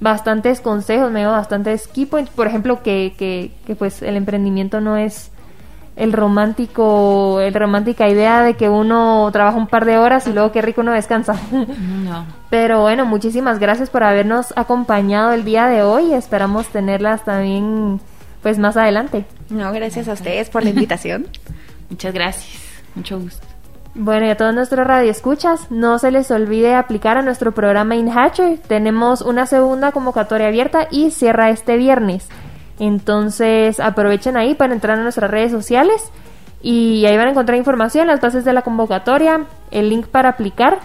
[0.00, 2.30] bastantes consejos, me llevo bastantes key points.
[2.30, 5.30] Por ejemplo, que, que, que pues el emprendimiento no es
[5.96, 10.50] el romántico, el romántica idea de que uno trabaja un par de horas y luego
[10.50, 11.34] qué rico uno descansa.
[12.04, 12.26] No.
[12.50, 16.12] Pero bueno, muchísimas gracias por habernos acompañado el día de hoy.
[16.12, 18.00] Esperamos tenerlas también
[18.42, 19.24] pues más adelante.
[19.48, 21.26] No, gracias a ustedes por la invitación.
[21.90, 22.62] Muchas gracias.
[22.94, 23.46] Mucho gusto.
[23.94, 28.58] Bueno, y a todos nuestros radioescuchas, no se les olvide aplicar a nuestro programa InHatcher.
[28.58, 32.28] Tenemos una segunda convocatoria abierta y cierra este viernes.
[32.78, 36.10] Entonces aprovechen ahí para entrar a nuestras redes sociales
[36.62, 40.78] y ahí van a encontrar información, las bases de la convocatoria, el link para aplicar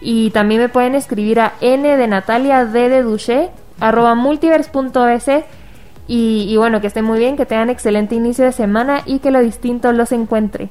[0.00, 5.44] y también me pueden escribir a n de Natalia d de Duché arroba multiverse.es
[6.08, 9.32] y, y bueno, que estén muy bien, que tengan excelente inicio de semana y que
[9.32, 10.70] lo distinto los encuentre.